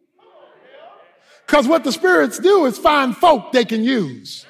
Because 1.46 1.66
what 1.66 1.84
the 1.84 1.92
spirits 1.92 2.38
do 2.38 2.66
is 2.66 2.78
find 2.78 3.16
folk 3.16 3.52
they 3.52 3.64
can 3.64 3.82
use. 3.82 4.46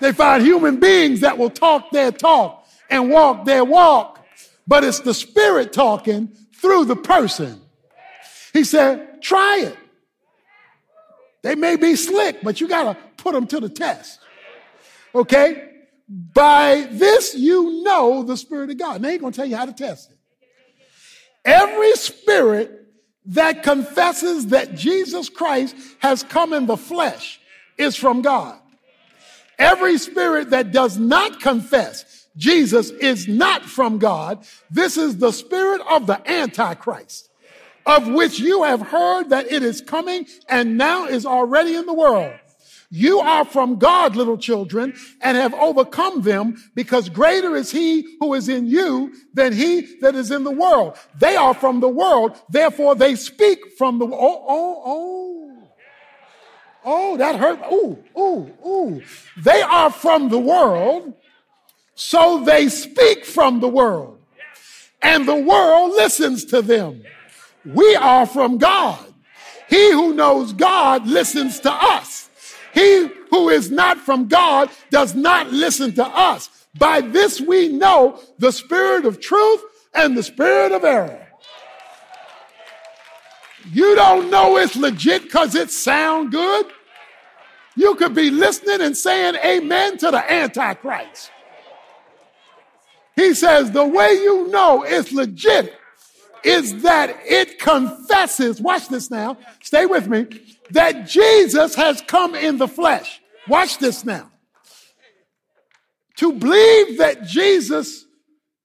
They 0.00 0.12
find 0.12 0.42
human 0.42 0.80
beings 0.80 1.20
that 1.20 1.38
will 1.38 1.50
talk 1.50 1.90
their 1.92 2.10
talk 2.10 2.66
and 2.90 3.10
walk 3.10 3.44
their 3.44 3.64
walk. 3.64 4.23
But 4.66 4.84
it's 4.84 5.00
the 5.00 5.14
spirit 5.14 5.72
talking 5.72 6.28
through 6.60 6.86
the 6.86 6.96
person. 6.96 7.60
He 8.52 8.64
said, 8.64 9.22
try 9.22 9.60
it. 9.64 9.76
They 11.42 11.54
may 11.54 11.76
be 11.76 11.96
slick, 11.96 12.42
but 12.42 12.60
you 12.60 12.68
got 12.68 12.94
to 12.94 12.98
put 13.16 13.34
them 13.34 13.46
to 13.48 13.60
the 13.60 13.68
test. 13.68 14.20
Okay? 15.14 15.68
By 16.08 16.88
this 16.90 17.34
you 17.34 17.82
know 17.82 18.22
the 18.22 18.36
Spirit 18.36 18.70
of 18.70 18.78
God. 18.78 19.00
Now, 19.00 19.08
ain't 19.08 19.20
going 19.20 19.32
to 19.32 19.36
tell 19.36 19.46
you 19.46 19.56
how 19.56 19.66
to 19.66 19.72
test 19.72 20.10
it. 20.10 20.18
Every 21.44 21.92
spirit 21.96 22.86
that 23.26 23.62
confesses 23.62 24.48
that 24.48 24.74
Jesus 24.74 25.28
Christ 25.28 25.76
has 25.98 26.22
come 26.22 26.52
in 26.52 26.66
the 26.66 26.76
flesh 26.76 27.40
is 27.76 27.96
from 27.96 28.22
God. 28.22 28.58
Every 29.58 29.98
spirit 29.98 30.50
that 30.50 30.72
does 30.72 30.98
not 30.98 31.40
confess 31.40 32.23
Jesus 32.36 32.90
is 32.90 33.28
not 33.28 33.62
from 33.62 33.98
God. 33.98 34.44
This 34.70 34.96
is 34.96 35.18
the 35.18 35.32
spirit 35.32 35.80
of 35.90 36.06
the 36.06 36.20
Antichrist, 36.30 37.28
of 37.86 38.08
which 38.08 38.38
you 38.38 38.64
have 38.64 38.80
heard 38.80 39.30
that 39.30 39.50
it 39.50 39.62
is 39.62 39.80
coming 39.80 40.26
and 40.48 40.76
now 40.76 41.06
is 41.06 41.26
already 41.26 41.74
in 41.74 41.86
the 41.86 41.94
world. 41.94 42.32
You 42.90 43.18
are 43.18 43.44
from 43.44 43.78
God, 43.78 44.14
little 44.14 44.38
children, 44.38 44.94
and 45.20 45.36
have 45.36 45.52
overcome 45.54 46.22
them 46.22 46.62
because 46.76 47.08
greater 47.08 47.56
is 47.56 47.72
he 47.72 48.06
who 48.20 48.34
is 48.34 48.48
in 48.48 48.66
you 48.66 49.12
than 49.32 49.52
he 49.52 49.96
that 50.00 50.14
is 50.14 50.30
in 50.30 50.44
the 50.44 50.52
world. 50.52 50.96
They 51.18 51.34
are 51.34 51.54
from 51.54 51.80
the 51.80 51.88
world. 51.88 52.40
Therefore 52.48 52.94
they 52.94 53.16
speak 53.16 53.76
from 53.76 53.98
the, 53.98 54.06
oh, 54.06 54.10
oh, 54.12 54.82
oh. 54.86 55.34
Oh, 56.84 57.16
that 57.16 57.36
hurt. 57.36 57.58
Ooh, 57.72 57.98
ooh, 58.16 58.52
ooh. 58.64 59.02
They 59.38 59.62
are 59.62 59.90
from 59.90 60.28
the 60.28 60.38
world. 60.38 61.14
So 61.94 62.44
they 62.44 62.68
speak 62.68 63.24
from 63.24 63.60
the 63.60 63.68
world 63.68 64.18
and 65.04 65.28
the 65.28 65.36
world 65.36 65.92
listens 65.92 66.46
to 66.46 66.62
them. 66.62 67.02
We 67.64 67.94
are 67.94 68.26
from 68.26 68.58
God. 68.58 68.98
He 69.68 69.92
who 69.92 70.14
knows 70.14 70.52
God 70.52 71.06
listens 71.06 71.60
to 71.60 71.72
us. 71.72 72.28
He 72.72 73.08
who 73.30 73.50
is 73.50 73.70
not 73.70 73.98
from 73.98 74.26
God 74.28 74.70
does 74.90 75.14
not 75.14 75.52
listen 75.52 75.94
to 75.94 76.04
us. 76.04 76.50
By 76.76 77.00
this 77.02 77.40
we 77.40 77.68
know 77.68 78.20
the 78.38 78.50
spirit 78.50 79.04
of 79.04 79.20
truth 79.20 79.62
and 79.92 80.16
the 80.16 80.22
spirit 80.22 80.72
of 80.72 80.84
error. 80.84 81.20
You 83.72 83.94
don't 83.94 84.30
know 84.30 84.56
it's 84.56 84.76
legit 84.76 85.22
because 85.22 85.54
it 85.54 85.70
sound 85.70 86.32
good. 86.32 86.66
You 87.76 87.94
could 87.94 88.14
be 88.14 88.30
listening 88.30 88.80
and 88.80 88.96
saying 88.96 89.36
amen 89.36 89.98
to 89.98 90.10
the 90.10 90.32
Antichrist. 90.32 91.30
He 93.16 93.34
says 93.34 93.70
the 93.70 93.86
way 93.86 94.12
you 94.12 94.48
know 94.48 94.82
it's 94.82 95.12
legit 95.12 95.74
is 96.44 96.82
that 96.82 97.16
it 97.24 97.58
confesses, 97.58 98.60
watch 98.60 98.88
this 98.88 99.10
now, 99.10 99.38
stay 99.62 99.86
with 99.86 100.08
me, 100.08 100.26
that 100.70 101.06
Jesus 101.06 101.74
has 101.74 102.02
come 102.02 102.34
in 102.34 102.58
the 102.58 102.68
flesh. 102.68 103.20
Watch 103.48 103.78
this 103.78 104.04
now. 104.04 104.30
To 106.16 106.32
believe 106.32 106.98
that 106.98 107.24
Jesus 107.24 108.04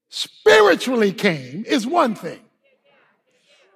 spiritually 0.09 1.13
came 1.13 1.63
is 1.65 1.87
one 1.87 2.15
thing. 2.15 2.39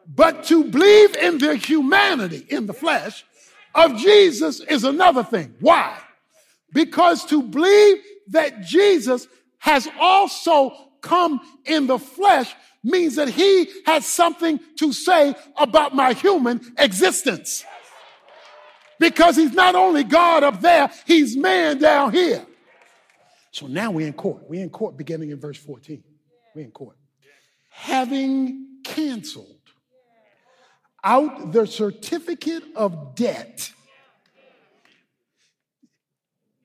But 0.06 0.44
to 0.46 0.66
believe 0.66 1.16
in 1.16 1.38
the 1.38 1.56
humanity 1.56 2.46
in 2.50 2.66
the 2.66 2.74
flesh 2.74 3.26
of 3.74 3.98
Jesus 3.98 4.60
is 4.60 4.84
another 4.84 5.24
thing. 5.24 5.56
Why? 5.60 5.98
Because 6.74 7.26
to 7.26 7.42
believe 7.42 7.98
that 8.28 8.62
Jesus 8.62 9.28
has 9.64 9.88
also 9.98 10.76
come 11.00 11.40
in 11.64 11.88
the 11.88 11.98
flesh 11.98 12.54
means 12.84 13.16
that 13.16 13.30
he 13.30 13.70
has 13.86 14.06
something 14.06 14.60
to 14.76 14.92
say 14.92 15.34
about 15.56 15.96
my 15.96 16.12
human 16.12 16.60
existence. 16.78 17.64
Because 19.00 19.38
he's 19.38 19.54
not 19.54 19.74
only 19.74 20.04
God 20.04 20.44
up 20.44 20.60
there, 20.60 20.92
he's 21.08 21.38
man 21.38 21.78
down 21.78 22.12
here. 22.12 22.46
So 23.52 23.68
now 23.68 23.92
we're 23.92 24.06
in 24.08 24.12
court. 24.12 24.44
We're 24.50 24.64
in 24.64 24.70
court 24.70 24.98
beginning 24.98 25.32
in 25.32 25.40
verse 25.40 25.58
14. 25.58 26.04
We're 26.54 26.66
in 26.66 26.72
court. 26.72 26.98
Having 27.70 28.80
canceled 28.84 29.48
out 31.06 31.54
the 31.54 31.66
certificate 31.66 32.64
of 32.76 33.16
debt 33.16 33.72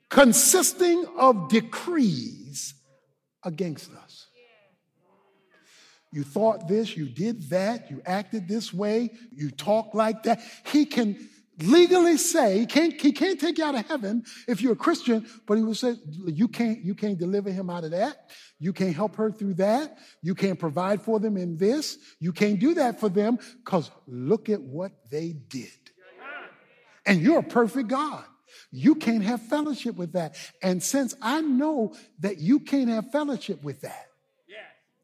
consisting 0.09 1.07
of 1.16 1.49
decrees 1.49 2.75
against 3.44 3.92
us. 3.94 4.27
You 6.12 6.22
thought 6.22 6.68
this, 6.68 6.96
you 6.96 7.07
did 7.07 7.51
that, 7.51 7.90
you 7.90 8.01
acted 8.07 8.48
this 8.48 8.72
way, 8.72 9.11
you 9.31 9.51
talk 9.51 9.92
like 9.94 10.22
that. 10.22 10.40
He 10.64 10.87
can 10.87 11.29
legally 11.61 12.16
say 12.16 12.61
he 12.61 12.66
can't, 12.66 12.98
he 13.01 13.12
can't 13.12 13.38
take 13.38 13.59
you 13.59 13.64
out 13.64 13.74
of 13.74 13.87
heaven 13.87 14.24
if 14.46 14.62
you're 14.62 14.72
a 14.72 14.77
Christian, 14.77 15.27
but 15.46 15.59
he 15.59 15.64
will 15.64 15.74
say 15.74 15.96
you 16.27 16.48
can't, 16.48 16.83
you 16.83 16.94
can't 16.94 17.18
deliver 17.18 17.51
him 17.51 17.68
out 17.68 17.85
of 17.85 17.90
that. 17.90 18.31
You 18.59 18.72
can't 18.72 18.94
help 18.94 19.16
her 19.16 19.31
through 19.31 19.55
that. 19.55 19.98
You 20.22 20.35
can't 20.35 20.59
provide 20.59 21.03
for 21.03 21.20
them 21.20 21.37
in 21.37 21.57
this. 21.57 21.98
You 22.20 22.33
can't 22.33 22.59
do 22.59 22.74
that 22.74 23.01
for 23.01 23.09
them 23.09 23.38
because 23.64 23.90
look 24.07 24.48
at 24.48 24.61
what 24.61 24.92
they 25.11 25.33
did. 25.48 25.70
And 27.05 27.20
you're 27.20 27.40
a 27.40 27.42
perfect 27.42 27.88
God. 27.88 28.24
You 28.71 28.94
can't 28.94 29.23
have 29.25 29.42
fellowship 29.42 29.97
with 29.97 30.12
that. 30.12 30.37
And 30.62 30.83
since 30.83 31.14
I 31.23 31.40
know 31.40 31.94
that 32.21 32.38
you 32.38 32.61
can't 32.61 32.90
have 32.90 33.11
fellowship 33.11 33.62
with 33.62 33.83
that, 33.83 34.09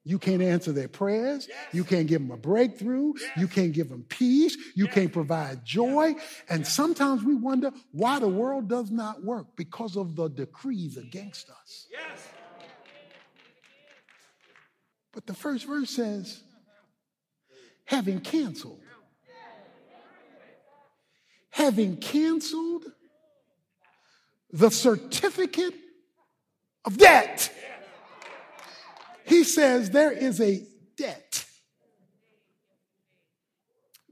you 0.07 0.19
can't 0.19 0.43
answer 0.43 0.71
their 0.71 0.89
prayers. 0.89 1.47
Yes. 1.49 1.59
You 1.73 1.83
can't 1.83 2.07
give 2.07 2.21
them 2.21 2.31
a 2.31 2.37
breakthrough. 2.37 3.15
Yes. 3.19 3.31
You 3.39 3.49
can't 3.49 3.73
give 3.73 3.89
them 3.89 4.05
peace. 4.07 4.55
You 4.75 4.85
yes. 4.85 4.95
can't 4.95 5.13
provide 5.13 5.65
joy. 5.65 6.15
And 6.51 6.67
sometimes 6.67 7.25
we 7.25 7.35
wonder 7.35 7.73
why 7.91 8.19
the 8.19 8.29
world 8.29 8.69
does 8.69 8.91
not 8.91 9.25
work 9.25 9.47
because 9.57 9.97
of 9.97 10.15
the 10.15 10.29
decrees 10.29 10.99
against 10.99 11.49
us. 11.49 11.87
But 15.13 15.27
the 15.27 15.35
first 15.35 15.67
verse 15.67 15.91
says, 15.91 16.43
having 17.87 18.21
canceled, 18.21 18.81
having 21.51 21.97
canceled 21.97 22.85
the 24.55 24.71
certificate 24.71 25.75
of 26.85 26.97
debt 26.97 27.51
he 29.25 29.43
says 29.43 29.91
there 29.91 30.13
is 30.13 30.41
a 30.41 30.63
debt 30.97 31.47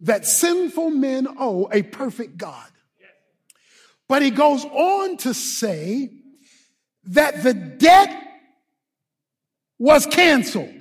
that 0.00 0.26
sinful 0.26 0.90
men 0.90 1.28
owe 1.38 1.68
a 1.70 1.82
perfect 1.82 2.36
God. 2.36 2.68
But 4.08 4.22
he 4.22 4.30
goes 4.30 4.64
on 4.64 5.16
to 5.18 5.32
say 5.32 6.10
that 7.04 7.42
the 7.42 7.54
debt 7.54 8.10
was 9.78 10.06
canceled, 10.06 10.74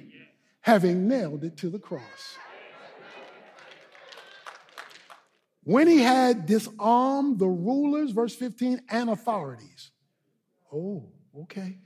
having 0.62 1.08
nailed 1.08 1.44
it 1.44 1.58
to 1.58 1.70
the 1.70 1.80
cross. 1.80 2.38
When 5.64 5.88
he 5.88 6.00
had 6.00 6.46
disarmed 6.46 7.40
the 7.40 7.48
rulers, 7.48 8.12
verse 8.12 8.36
15, 8.36 8.82
and 8.90 9.10
authorities. 9.10 9.92
Oh, 10.74 11.10
okay. 11.42 11.78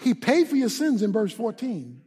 He 0.00 0.14
paid 0.14 0.48
for 0.48 0.56
your 0.56 0.68
sins 0.68 1.02
in 1.02 1.12
verse 1.12 1.32
14, 1.32 2.00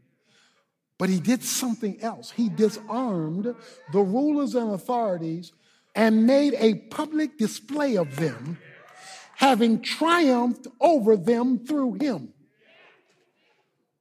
but 0.97 1.09
he 1.09 1.19
did 1.19 1.43
something 1.43 2.01
else. 2.01 2.31
He 2.31 2.49
disarmed 2.49 3.53
the 3.91 3.99
rulers 3.99 4.55
and 4.55 4.71
authorities 4.71 5.51
and 5.93 6.25
made 6.25 6.55
a 6.55 6.75
public 6.75 7.37
display 7.37 7.97
of 7.97 8.15
them, 8.15 8.57
having 9.35 9.81
triumphed 9.81 10.67
over 10.79 11.17
them 11.17 11.65
through 11.65 11.95
him. 11.95 12.33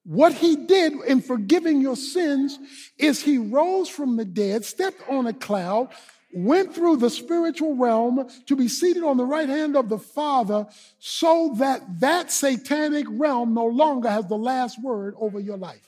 What 0.04 0.34
he 0.34 0.56
did 0.56 0.94
in 1.06 1.20
forgiving 1.20 1.80
your 1.80 1.96
sins 1.96 2.58
is 2.98 3.22
he 3.22 3.38
rose 3.38 3.88
from 3.88 4.16
the 4.16 4.24
dead, 4.24 4.64
stepped 4.64 5.02
on 5.08 5.26
a 5.26 5.32
cloud, 5.32 5.90
went 6.32 6.74
through 6.74 6.96
the 6.96 7.10
spiritual 7.10 7.76
realm 7.76 8.28
to 8.46 8.56
be 8.56 8.68
seated 8.68 9.04
on 9.04 9.16
the 9.16 9.24
right 9.24 9.48
hand 9.48 9.76
of 9.76 9.88
the 9.88 9.98
Father 9.98 10.66
so 10.98 11.54
that 11.58 12.00
that 12.00 12.32
satanic 12.32 13.06
realm 13.08 13.54
no 13.54 13.66
longer 13.66 14.08
has 14.08 14.26
the 14.26 14.36
last 14.36 14.82
word 14.82 15.14
over 15.18 15.38
your 15.38 15.58
life. 15.58 15.86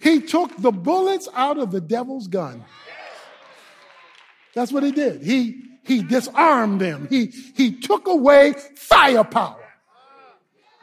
He 0.00 0.20
took 0.20 0.56
the 0.58 0.72
bullets 0.72 1.28
out 1.34 1.58
of 1.58 1.70
the 1.70 1.80
devil's 1.80 2.28
gun. 2.28 2.64
That's 4.54 4.70
what 4.70 4.82
he 4.82 4.92
did. 4.92 5.22
He, 5.22 5.62
he 5.82 6.02
disarmed 6.02 6.80
them. 6.80 7.08
He, 7.08 7.26
he 7.26 7.72
took 7.72 8.06
away 8.06 8.54
firepower 8.76 9.64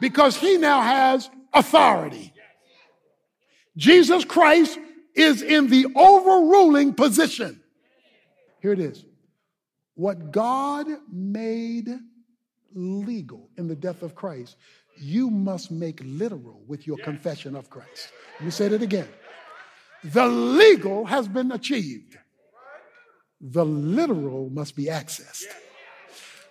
because 0.00 0.36
he 0.36 0.58
now 0.58 0.80
has 0.80 1.30
authority. 1.54 2.32
Jesus 3.76 4.24
Christ 4.24 4.78
is 5.14 5.42
in 5.42 5.68
the 5.68 5.86
overruling 5.94 6.94
position. 6.94 7.60
Here 8.60 8.72
it 8.72 8.78
is. 8.80 9.04
What 9.94 10.32
God 10.32 10.86
made 11.10 11.88
legal 12.74 13.50
in 13.58 13.68
the 13.68 13.76
death 13.76 14.02
of 14.02 14.14
Christ, 14.14 14.56
you 14.96 15.30
must 15.30 15.70
make 15.70 16.00
literal 16.04 16.62
with 16.66 16.86
your 16.86 16.96
confession 16.98 17.54
of 17.54 17.68
Christ. 17.68 18.12
Let 18.38 18.44
me 18.44 18.50
say 18.50 18.68
that 18.68 18.82
again. 18.82 19.08
The 20.04 20.26
legal 20.26 21.04
has 21.04 21.28
been 21.28 21.52
achieved. 21.52 22.18
The 23.40 23.64
literal 23.64 24.50
must 24.50 24.76
be 24.76 24.86
accessed. 24.86 25.44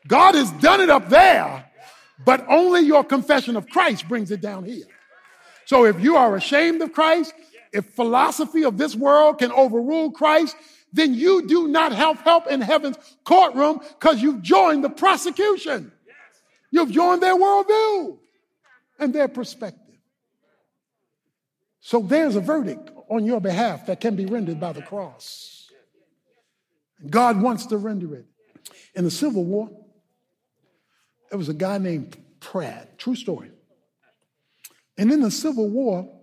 God 0.07 0.35
has 0.35 0.51
done 0.51 0.81
it 0.81 0.89
up 0.89 1.09
there, 1.09 1.65
But 2.25 2.45
only 2.47 2.81
your 2.81 3.03
confession 3.03 3.55
of 3.55 3.67
Christ 3.67 4.07
brings 4.07 4.31
it 4.31 4.41
down 4.41 4.65
here. 4.65 4.85
So 5.65 5.85
if 5.85 5.99
you 5.99 6.17
are 6.17 6.35
ashamed 6.35 6.81
of 6.81 6.93
Christ, 6.93 7.33
if 7.71 7.85
philosophy 7.93 8.63
of 8.63 8.77
this 8.77 8.95
world 8.95 9.39
can 9.39 9.51
overrule 9.51 10.11
Christ, 10.11 10.55
then 10.93 11.13
you 11.13 11.47
do 11.47 11.67
not 11.67 11.93
have 11.93 12.19
help 12.21 12.47
in 12.47 12.61
heaven's 12.61 12.97
courtroom 13.23 13.79
because 13.99 14.21
you've 14.21 14.41
joined 14.41 14.83
the 14.83 14.89
prosecution. 14.89 15.91
You've 16.69 16.91
joined 16.91 17.21
their 17.21 17.35
worldview 17.35 18.17
and 18.99 19.13
their 19.13 19.27
perspective. 19.27 19.95
So 21.79 21.99
there's 21.99 22.35
a 22.35 22.41
verdict 22.41 22.91
on 23.09 23.25
your 23.25 23.41
behalf 23.41 23.87
that 23.87 23.99
can 23.99 24.15
be 24.15 24.25
rendered 24.25 24.59
by 24.59 24.73
the 24.73 24.81
cross. 24.81 25.69
God 27.09 27.41
wants 27.41 27.65
to 27.67 27.77
render 27.77 28.15
it. 28.15 28.25
In 28.93 29.03
the 29.03 29.11
Civil 29.11 29.43
War, 29.43 29.69
there 31.29 31.37
was 31.37 31.49
a 31.49 31.53
guy 31.53 31.77
named 31.77 32.17
Pratt, 32.39 32.99
true 32.99 33.15
story. 33.15 33.51
And 34.97 35.11
in 35.11 35.21
the 35.21 35.31
Civil 35.31 35.69
War, 35.69 36.20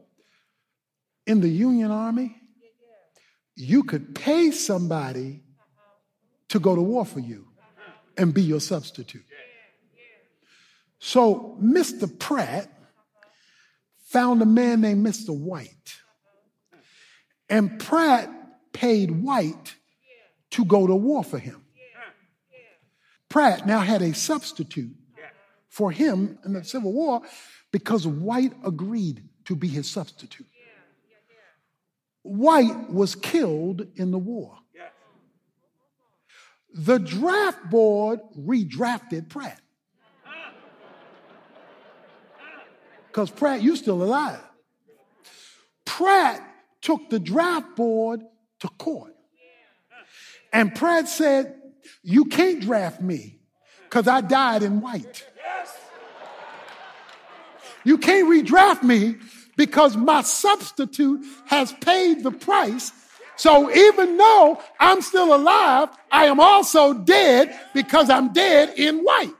in 1.28 1.42
the 1.42 1.48
Union 1.48 1.90
Army, 1.90 2.34
you 3.54 3.84
could 3.84 4.14
pay 4.14 4.50
somebody 4.50 5.42
to 6.48 6.58
go 6.58 6.74
to 6.74 6.80
war 6.80 7.04
for 7.04 7.20
you 7.20 7.46
and 8.16 8.32
be 8.32 8.42
your 8.42 8.60
substitute. 8.60 9.26
So 10.98 11.58
Mr. 11.62 12.18
Pratt 12.18 12.72
found 14.06 14.40
a 14.40 14.46
man 14.46 14.80
named 14.80 15.06
Mr. 15.06 15.38
White. 15.38 15.96
And 17.50 17.78
Pratt 17.78 18.30
paid 18.72 19.10
White 19.10 19.74
to 20.52 20.64
go 20.64 20.86
to 20.86 20.94
war 20.94 21.22
for 21.22 21.38
him. 21.38 21.62
Pratt 23.28 23.66
now 23.66 23.80
had 23.80 24.00
a 24.00 24.14
substitute 24.14 24.96
for 25.68 25.90
him 25.90 26.38
in 26.46 26.54
the 26.54 26.64
Civil 26.64 26.94
War 26.94 27.20
because 27.70 28.06
White 28.06 28.54
agreed 28.64 29.28
to 29.44 29.54
be 29.54 29.68
his 29.68 29.90
substitute. 29.90 30.46
White 32.28 32.90
was 32.90 33.14
killed 33.14 33.86
in 33.96 34.10
the 34.10 34.18
war. 34.18 34.58
The 36.74 36.98
draft 36.98 37.70
board 37.70 38.20
redrafted 38.38 39.28
Pratt. 39.28 39.60
Because 43.06 43.30
Pratt, 43.30 43.62
you 43.62 43.74
still 43.74 44.02
alive. 44.02 44.40
Pratt 45.84 46.42
took 46.82 47.08
the 47.10 47.18
draft 47.18 47.74
board 47.74 48.22
to 48.60 48.68
court. 48.68 49.14
And 50.52 50.74
Pratt 50.74 51.08
said, 51.08 51.54
You 52.02 52.26
can't 52.26 52.60
draft 52.60 53.00
me 53.00 53.38
because 53.84 54.06
I 54.06 54.20
died 54.20 54.62
in 54.62 54.80
white. 54.80 55.26
You 57.84 57.96
can't 57.98 58.28
redraft 58.28 58.82
me 58.82 59.16
because 59.58 59.96
my 59.96 60.22
substitute 60.22 61.26
has 61.46 61.72
paid 61.72 62.22
the 62.22 62.30
price. 62.30 62.92
So 63.36 63.70
even 63.70 64.16
though 64.16 64.62
I'm 64.80 65.02
still 65.02 65.34
alive, 65.34 65.88
I 66.10 66.26
am 66.26 66.40
also 66.40 66.94
dead 66.94 67.58
because 67.74 68.08
I'm 68.08 68.32
dead 68.32 68.78
in 68.78 69.00
white. 69.00 69.34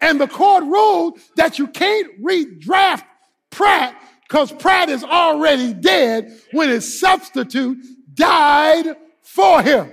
And 0.00 0.20
the 0.20 0.28
court 0.28 0.64
ruled 0.64 1.18
that 1.36 1.58
you 1.58 1.66
can't 1.66 2.22
redraft 2.22 3.02
Pratt 3.50 4.00
because 4.22 4.52
Pratt 4.52 4.88
is 4.88 5.02
already 5.02 5.74
dead 5.74 6.32
when 6.52 6.68
his 6.68 7.00
substitute 7.00 7.78
died 8.14 8.96
for 9.22 9.62
him. 9.62 9.92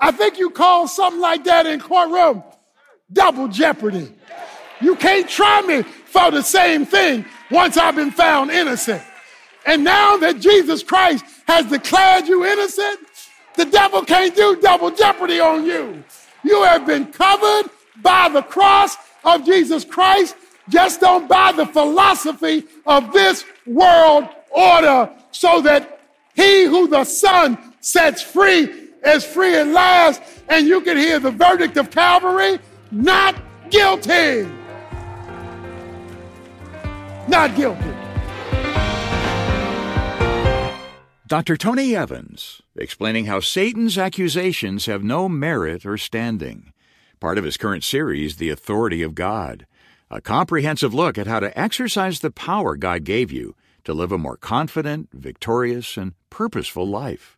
I 0.00 0.12
think 0.12 0.38
you 0.38 0.48
call 0.48 0.88
something 0.88 1.20
like 1.20 1.44
that 1.44 1.66
in 1.66 1.78
courtroom 1.80 2.42
double 3.12 3.48
jeopardy. 3.48 4.12
You 4.80 4.96
can't 4.96 5.28
try 5.28 5.60
me 5.62 5.82
for 5.82 6.30
the 6.30 6.42
same 6.42 6.86
thing 6.86 7.26
once 7.50 7.76
I've 7.76 7.96
been 7.96 8.10
found 8.10 8.50
innocent. 8.50 9.02
And 9.66 9.82
now 9.82 10.16
that 10.18 10.40
Jesus 10.40 10.82
Christ 10.82 11.24
has 11.46 11.66
declared 11.66 12.26
you 12.26 12.44
innocent, 12.44 13.00
the 13.56 13.64
devil 13.64 14.02
can't 14.02 14.34
do 14.34 14.56
double 14.60 14.90
jeopardy 14.90 15.40
on 15.40 15.64
you. 15.64 16.02
You 16.44 16.62
have 16.62 16.86
been 16.86 17.06
covered 17.06 17.70
by 18.02 18.28
the 18.28 18.42
cross 18.42 18.96
of 19.24 19.44
Jesus 19.44 19.84
Christ. 19.84 20.36
Just 20.68 21.00
don't 21.00 21.28
buy 21.28 21.52
the 21.52 21.66
philosophy 21.66 22.64
of 22.86 23.12
this 23.12 23.44
world 23.66 24.28
order 24.50 25.10
so 25.30 25.60
that 25.62 26.00
he 26.34 26.64
who 26.64 26.88
the 26.88 27.04
Son 27.04 27.58
sets 27.80 28.22
free 28.22 28.68
is 29.04 29.24
free 29.24 29.56
at 29.56 29.68
last. 29.68 30.20
And 30.48 30.66
you 30.66 30.80
can 30.80 30.96
hear 30.96 31.18
the 31.18 31.30
verdict 31.30 31.76
of 31.76 31.90
Calvary 31.90 32.58
not 32.90 33.36
guilty. 33.70 34.46
Not 37.28 37.54
guilty. 37.56 37.92
Dr. 41.26 41.56
Tony 41.56 41.96
Evans, 41.96 42.62
explaining 42.76 43.24
how 43.24 43.40
Satan's 43.40 43.98
accusations 43.98 44.86
have 44.86 45.02
no 45.02 45.28
merit 45.28 45.84
or 45.84 45.98
standing. 45.98 46.72
Part 47.18 47.36
of 47.36 47.44
his 47.44 47.56
current 47.56 47.82
series, 47.82 48.36
The 48.36 48.50
Authority 48.50 49.02
of 49.02 49.16
God, 49.16 49.66
a 50.08 50.20
comprehensive 50.20 50.94
look 50.94 51.18
at 51.18 51.26
how 51.26 51.40
to 51.40 51.58
exercise 51.58 52.20
the 52.20 52.30
power 52.30 52.76
God 52.76 53.02
gave 53.02 53.32
you 53.32 53.56
to 53.82 53.92
live 53.92 54.12
a 54.12 54.18
more 54.18 54.36
confident, 54.36 55.08
victorious, 55.12 55.96
and 55.96 56.12
purposeful 56.30 56.86
life. 56.86 57.36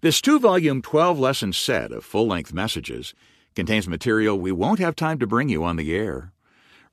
This 0.00 0.22
two 0.22 0.38
volume, 0.38 0.80
12 0.80 1.18
lesson 1.18 1.52
set 1.52 1.92
of 1.92 2.04
full 2.04 2.26
length 2.26 2.54
messages 2.54 3.12
contains 3.54 3.88
material 3.88 4.38
we 4.38 4.52
won't 4.52 4.78
have 4.78 4.96
time 4.96 5.18
to 5.18 5.26
bring 5.26 5.50
you 5.50 5.64
on 5.64 5.76
the 5.76 5.94
air. 5.94 6.32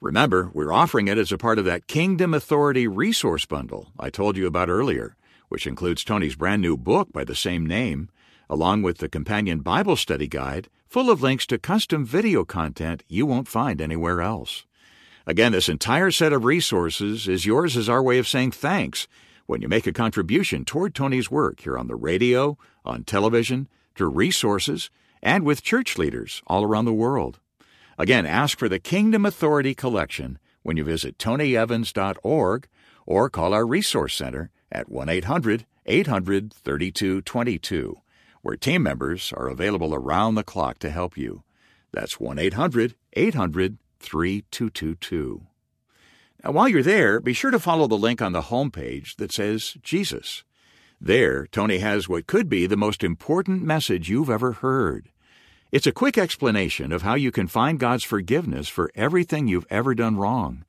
Remember, 0.06 0.52
we're 0.54 0.72
offering 0.72 1.08
it 1.08 1.18
as 1.18 1.32
a 1.32 1.38
part 1.40 1.58
of 1.58 1.66
that 1.66 1.88
Kingdom 1.88 2.36
Authority 2.36 2.88
resource 2.88 3.44
bundle 3.46 3.88
I 4.00 4.12
told 4.12 4.38
you 4.38 4.46
about 4.46 4.70
earlier 4.70 5.16
which 5.50 5.66
includes 5.66 6.04
Tony's 6.04 6.36
brand 6.36 6.62
new 6.62 6.78
book 6.78 7.12
by 7.12 7.24
the 7.24 7.34
same 7.34 7.66
name, 7.66 8.10
along 8.48 8.84
with 8.84 9.00
the 9.00 9.10
companion 9.10 9.62
Bible 9.62 9.96
study 9.96 10.28
guide 10.28 10.70
full 10.88 11.10
of 11.10 11.24
links 11.24 11.48
to 11.48 11.58
custom 11.58 12.06
video 12.06 12.46
content 12.46 13.02
you 13.08 13.26
won't 13.26 13.48
find 13.48 13.82
anywhere 13.82 14.22
else. 14.22 14.68
Again, 15.26 15.54
this 15.54 15.70
entire 15.70 16.12
set 16.12 16.34
of 16.34 16.46
resources 16.46 17.28
is 17.28 17.48
yours 17.48 17.76
as 17.76 17.90
our 17.90 18.04
way 18.04 18.20
of 18.20 18.28
saying 18.28 18.52
thanks 18.52 19.08
when 19.48 19.64
you 19.64 19.68
make 19.68 19.88
a 19.88 19.92
contribution 19.92 20.66
toward 20.66 20.94
Tony's 20.94 21.32
work 21.32 21.62
here 21.62 21.80
on 21.80 21.88
the 21.88 21.96
radio, 21.96 22.60
on 22.86 23.06
television, 23.06 23.68
through 23.96 24.10
resources, 24.10 24.92
and 25.24 25.44
with 25.44 25.64
church 25.64 25.98
leaders 25.98 26.44
all 26.46 26.64
around 26.64 26.86
the 26.86 26.94
world. 26.94 27.40
Again, 27.98 28.26
ask 28.26 28.58
for 28.60 28.68
the 28.68 28.80
Kingdom 28.80 29.26
Authority 29.26 29.74
Collection 29.74 30.38
when 30.64 30.76
you 30.76 30.84
visit 30.84 31.18
tonyevans.org 31.18 32.68
or 33.06 33.30
call 33.30 33.54
our 33.54 33.66
Resource 33.66 34.16
Center 34.16 34.50
at 34.72 34.90
1 34.90 35.08
800 35.08 35.66
800 35.86 36.54
3222, 36.54 37.98
where 38.42 38.58
team 38.58 38.84
members 38.84 39.32
are 39.38 39.48
available 39.48 39.94
around 39.94 40.36
the 40.36 40.44
clock 40.44 40.80
to 40.80 40.90
help 40.90 41.18
you. 41.18 41.44
That's 41.94 42.20
1 42.20 42.38
800 42.38 42.96
800 43.14 43.78
3222. 44.00 45.48
Now, 46.44 46.52
while 46.52 46.68
you're 46.68 46.84
there, 46.84 47.22
be 47.22 47.34
sure 47.34 47.52
to 47.52 47.60
follow 47.60 47.88
the 47.88 47.96
link 47.96 48.22
on 48.22 48.34
the 48.34 48.44
homepage 48.44 49.16
that 49.16 49.32
says 49.32 49.78
Jesus. 49.82 50.44
There, 51.00 51.48
Tony 51.48 51.78
has 51.78 52.10
what 52.10 52.28
could 52.28 52.50
be 52.50 52.68
the 52.68 52.78
most 52.78 53.04
important 53.04 53.64
message 53.64 54.10
you've 54.10 54.30
ever 54.30 54.54
heard. 54.54 55.10
It's 55.76 55.86
a 55.86 55.92
quick 55.92 56.18
explanation 56.18 56.94
of 56.94 57.02
how 57.02 57.16
you 57.16 57.34
can 57.34 57.48
find 57.48 57.78
God's 57.78 58.06
forgiveness 58.06 58.70
for 58.70 58.90
everything 58.96 59.50
you've 59.50 59.68
ever 59.70 59.94
done 59.94 60.16
wrong 60.16 60.64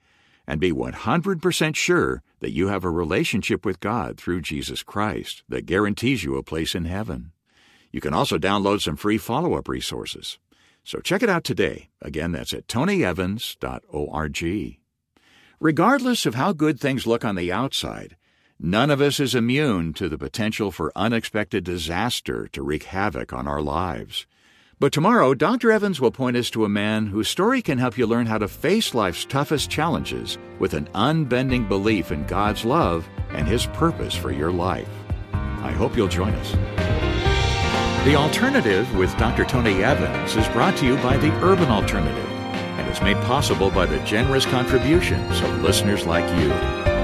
and 0.48 0.60
be 0.60 0.72
100% 0.72 1.76
sure 1.76 2.24
that 2.40 2.50
you 2.50 2.66
have 2.66 2.82
a 2.82 2.90
relationship 2.90 3.64
with 3.64 3.78
God 3.78 4.18
through 4.18 4.40
Jesus 4.40 4.82
Christ 4.82 5.44
that 5.48 5.64
guarantees 5.64 6.24
you 6.24 6.34
a 6.34 6.42
place 6.42 6.74
in 6.74 6.86
heaven. 6.86 7.30
You 7.92 8.00
can 8.00 8.14
also 8.14 8.36
download 8.36 8.80
some 8.80 8.96
free 8.96 9.16
follow 9.16 9.54
up 9.54 9.68
resources. 9.68 10.40
So 10.82 10.98
check 10.98 11.22
it 11.22 11.30
out 11.30 11.44
today. 11.44 11.88
Again, 12.02 12.32
that's 12.32 12.52
at 12.52 12.66
tonyevans.org. 12.66 14.78
Regardless 15.60 16.26
of 16.26 16.34
how 16.34 16.52
good 16.52 16.80
things 16.80 17.06
look 17.06 17.24
on 17.24 17.36
the 17.36 17.52
outside, 17.52 18.16
none 18.58 18.90
of 18.90 19.00
us 19.00 19.20
is 19.20 19.36
immune 19.36 19.92
to 19.92 20.08
the 20.08 20.18
potential 20.18 20.72
for 20.72 20.90
unexpected 20.96 21.62
disaster 21.62 22.48
to 22.48 22.62
wreak 22.64 22.82
havoc 22.82 23.32
on 23.32 23.46
our 23.46 23.62
lives. 23.62 24.26
But 24.78 24.92
tomorrow, 24.92 25.32
Dr. 25.32 25.72
Evans 25.72 26.02
will 26.02 26.10
point 26.10 26.36
us 26.36 26.50
to 26.50 26.66
a 26.66 26.68
man 26.68 27.06
whose 27.06 27.30
story 27.30 27.62
can 27.62 27.78
help 27.78 27.96
you 27.96 28.06
learn 28.06 28.26
how 28.26 28.36
to 28.36 28.46
face 28.46 28.92
life's 28.92 29.24
toughest 29.24 29.70
challenges 29.70 30.36
with 30.58 30.74
an 30.74 30.86
unbending 30.94 31.66
belief 31.66 32.12
in 32.12 32.26
God's 32.26 32.62
love 32.62 33.08
and 33.30 33.48
His 33.48 33.64
purpose 33.68 34.14
for 34.14 34.30
your 34.30 34.52
life. 34.52 34.90
I 35.32 35.72
hope 35.72 35.96
you'll 35.96 36.08
join 36.08 36.34
us. 36.34 36.52
The 38.04 38.16
Alternative 38.16 38.94
with 38.98 39.16
Dr. 39.16 39.46
Tony 39.46 39.82
Evans 39.82 40.36
is 40.36 40.46
brought 40.48 40.76
to 40.76 40.86
you 40.86 40.96
by 40.96 41.16
the 41.16 41.32
Urban 41.42 41.70
Alternative 41.70 42.30
and 42.78 42.86
is 42.90 43.00
made 43.00 43.16
possible 43.24 43.70
by 43.70 43.86
the 43.86 44.04
generous 44.04 44.44
contributions 44.44 45.40
of 45.40 45.62
listeners 45.62 46.04
like 46.04 46.28
you. 46.38 46.95